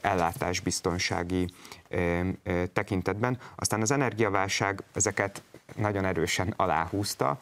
[0.00, 1.48] ellátásbiztonsági
[2.72, 3.38] tekintetben.
[3.54, 5.42] Aztán az energiaválság ezeket
[5.76, 7.40] nagyon erősen aláhúzta.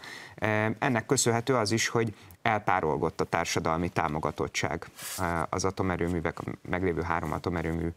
[0.78, 2.14] Ennek köszönhető az is, hogy
[2.46, 4.90] elpárolgott a társadalmi támogatottság
[5.48, 7.88] az atomerőművek, meglévő három atomerőmű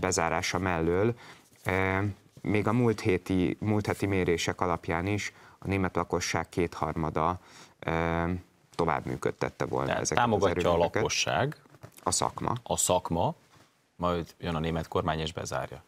[0.00, 1.14] bezárása mellől.
[2.40, 7.38] még a múlt, héti, múlt heti mérések alapján is a német lakosság kétharmada
[8.74, 11.56] tovább működtette volna Tehát ezeket támogatja az a lakosság,
[12.02, 12.52] a szakma.
[12.62, 13.34] a szakma,
[13.96, 15.82] majd jön a német kormány és bezárja.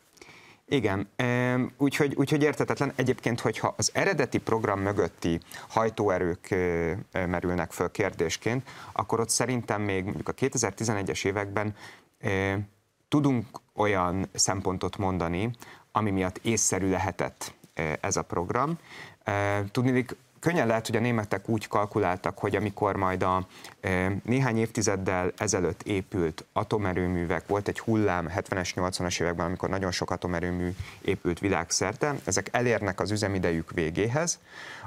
[0.73, 1.09] Igen,
[1.77, 2.93] úgyhogy, úgyhogy értetetlen.
[2.97, 6.49] Egyébként, hogyha az eredeti program mögötti hajtóerők
[7.13, 11.75] merülnek föl kérdésként, akkor ott szerintem még mondjuk a 2011-es években
[13.09, 15.51] tudunk olyan szempontot mondani,
[15.93, 17.55] ami miatt észszerű lehetett
[18.01, 18.79] ez a program.
[19.71, 20.05] Tudni,
[20.43, 23.47] könnyen lehet, hogy a németek úgy kalkuláltak, hogy amikor majd a
[23.81, 30.11] e, néhány évtizeddel ezelőtt épült atomerőművek, volt egy hullám 70-es, 80-as években, amikor nagyon sok
[30.11, 30.71] atomerőmű
[31.01, 34.41] épült világszerte, ezek elérnek az üzemidejük végéhez,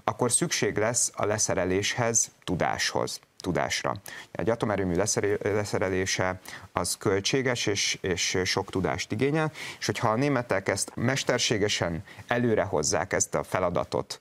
[0.04, 3.96] akkor szükség lesz a leszereléshez tudáshoz tudásra.
[4.32, 4.96] Egy atomerőmű
[5.42, 6.40] leszerelése
[6.72, 13.14] az költséges és, és sok tudást igényel, és hogyha a németek ezt mesterségesen előre hozzák
[13.14, 14.20] ezt a feladatot,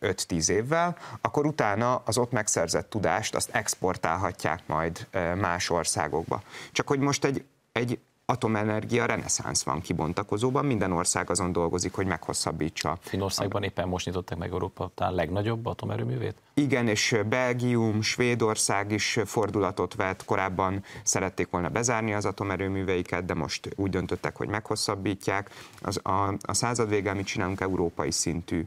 [0.00, 6.42] 5-10 évvel, akkor utána az ott megszerzett tudást azt exportálhatják majd más országokba.
[6.72, 7.98] Csak hogy most egy, egy
[8.30, 12.98] atomenergia reneszánsz van kibontakozóban, minden ország azon dolgozik, hogy meghosszabbítsa.
[13.00, 16.36] Finországban éppen most nyitották meg Európa talán legnagyobb atomerőművét?
[16.58, 23.68] Igen, és Belgium, Svédország is fordulatot vett, korábban szerették volna bezárni az atomerőműveiket, de most
[23.76, 25.50] úgy döntöttek, hogy meghosszabbítják.
[25.82, 28.66] Az, a, a század végén mit csinálunk európai szintű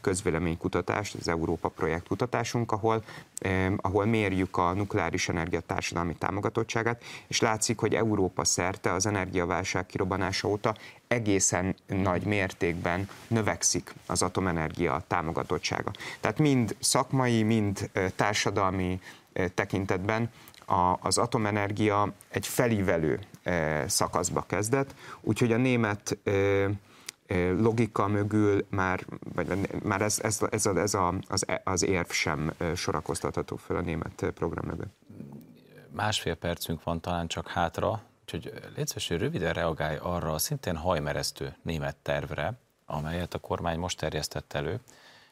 [0.00, 3.04] közvéleménykutatást, az Európa projekt kutatásunk, ahol,
[3.38, 9.86] eh, ahol mérjük a nukleáris energia társadalmi támogatottságát, és látszik, hogy Európa szerte az energiaválság
[9.86, 10.74] kirobbanása óta
[11.08, 15.90] egészen nagy mértékben növekszik az atomenergia támogatottsága.
[16.20, 19.00] Tehát mind szakmai, mind társadalmi
[19.54, 20.30] tekintetben
[21.00, 23.20] az atomenergia egy felívelő
[23.86, 26.18] szakaszba kezdett, úgyhogy a német
[27.58, 29.04] logika mögül már,
[29.34, 33.80] vagy már ez, ez, ez, a, ez a, az, az érv sem sorakoztatható fel a
[33.80, 34.96] német program mögött.
[35.90, 38.02] Másfél percünk van talán csak hátra,
[38.34, 42.52] úgyhogy légy hogy röviden reagálj arra a szintén hajmeresztő német tervre,
[42.86, 44.80] amelyet a kormány most terjesztett elő,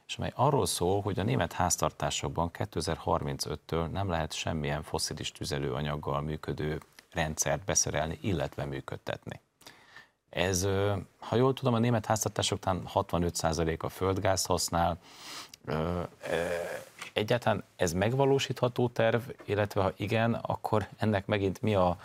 [0.06, 6.80] és amely arról szól, hogy a német háztartásokban 2035-től nem lehet semmilyen foszilis tüzelőanyaggal működő
[7.12, 9.40] rendszert beszerelni, illetve működtetni.
[10.30, 10.68] Ez,
[11.18, 14.98] ha jól tudom, a német háztartásoknál 65% a földgáz használ.
[17.12, 21.98] Egyáltalán ez megvalósítható terv, illetve ha igen, akkor ennek megint mi a,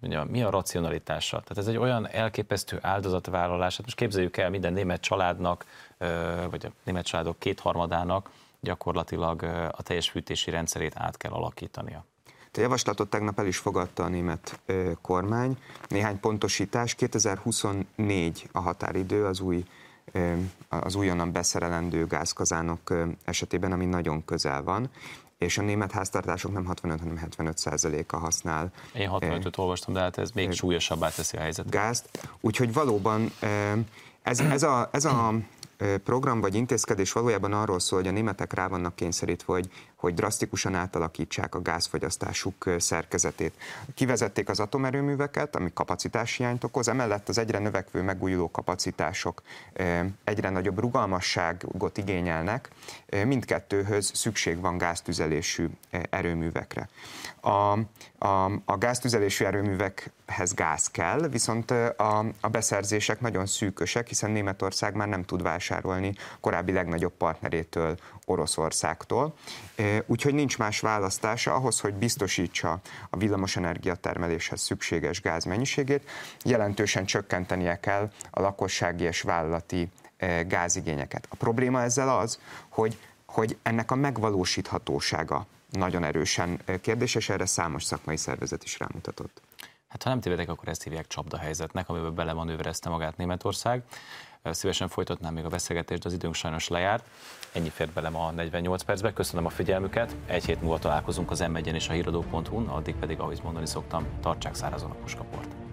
[0.00, 1.40] mi a racionalitása?
[1.40, 5.64] Tehát ez egy olyan elképesztő áldozatvállalás, hát most képzeljük el minden német családnak,
[6.50, 8.30] vagy a német családok kétharmadának
[8.60, 9.42] gyakorlatilag
[9.72, 12.04] a teljes fűtési rendszerét át kell alakítania.
[12.52, 14.60] A javaslatot tegnap el is fogadta a német
[15.00, 15.58] kormány.
[15.88, 16.94] Néhány pontosítás.
[16.94, 19.64] 2024 a határidő az új
[20.68, 22.94] az újonnan beszerelendő gázkazánok
[23.24, 24.90] esetében, ami nagyon közel van,
[25.38, 28.72] és a német háztartások nem 65, hanem 75 százaléka használ.
[28.94, 31.72] Én 65-öt olvastam, de hát ez még súlyosabbá teszi a helyzetet.
[31.72, 33.32] Gázt, úgyhogy valóban
[34.22, 35.34] ez, ez, a, ez a
[36.04, 40.74] program vagy intézkedés valójában arról szól, hogy a németek rá vannak kényszerítve, hogy, hogy drasztikusan
[40.74, 43.54] átalakítsák a gázfogyasztásuk szerkezetét.
[43.94, 49.42] Kivezették az atomerőműveket, ami kapacitásiányt okoz, emellett az egyre növekvő megújuló kapacitások
[50.24, 52.68] egyre nagyobb rugalmasságot igényelnek,
[53.24, 55.66] mindkettőhöz szükség van gáztüzelésű
[56.10, 56.88] erőművekre.
[57.40, 57.78] A,
[58.18, 65.08] a, a gáztüzelésű erőművekhez gáz kell, viszont a, a beszerzések nagyon szűkösek, hiszen Németország már
[65.08, 67.96] nem tud vásárolni korábbi legnagyobb partnerétől,
[68.28, 69.34] Oroszországtól.
[70.06, 72.80] Úgyhogy nincs más választása ahhoz, hogy biztosítsa
[73.10, 76.10] a villamosenergia termeléshez szükséges gáz mennyiségét,
[76.44, 79.88] jelentősen csökkentenie kell a lakossági és vállalati
[80.46, 81.26] gázigényeket.
[81.30, 88.16] A probléma ezzel az, hogy, hogy ennek a megvalósíthatósága nagyon erősen kérdéses, erre számos szakmai
[88.16, 89.40] szervezet is rámutatott.
[89.88, 93.82] Hát ha nem tévedek, akkor ezt hívják csapdahelyzetnek, amiben belemanőverezte magát Németország.
[94.44, 97.04] Szívesen folytatnám még a beszélgetést, de az időnk sajnos lejárt.
[97.52, 99.12] Ennyi fért bele ma a 48 percbe.
[99.12, 100.16] Köszönöm a figyelmüket.
[100.26, 104.54] Egy hét múlva találkozunk az m és a híradó.hu-n, addig pedig, ahogy mondani szoktam, tartsák
[104.54, 105.67] szárazon a puskaport.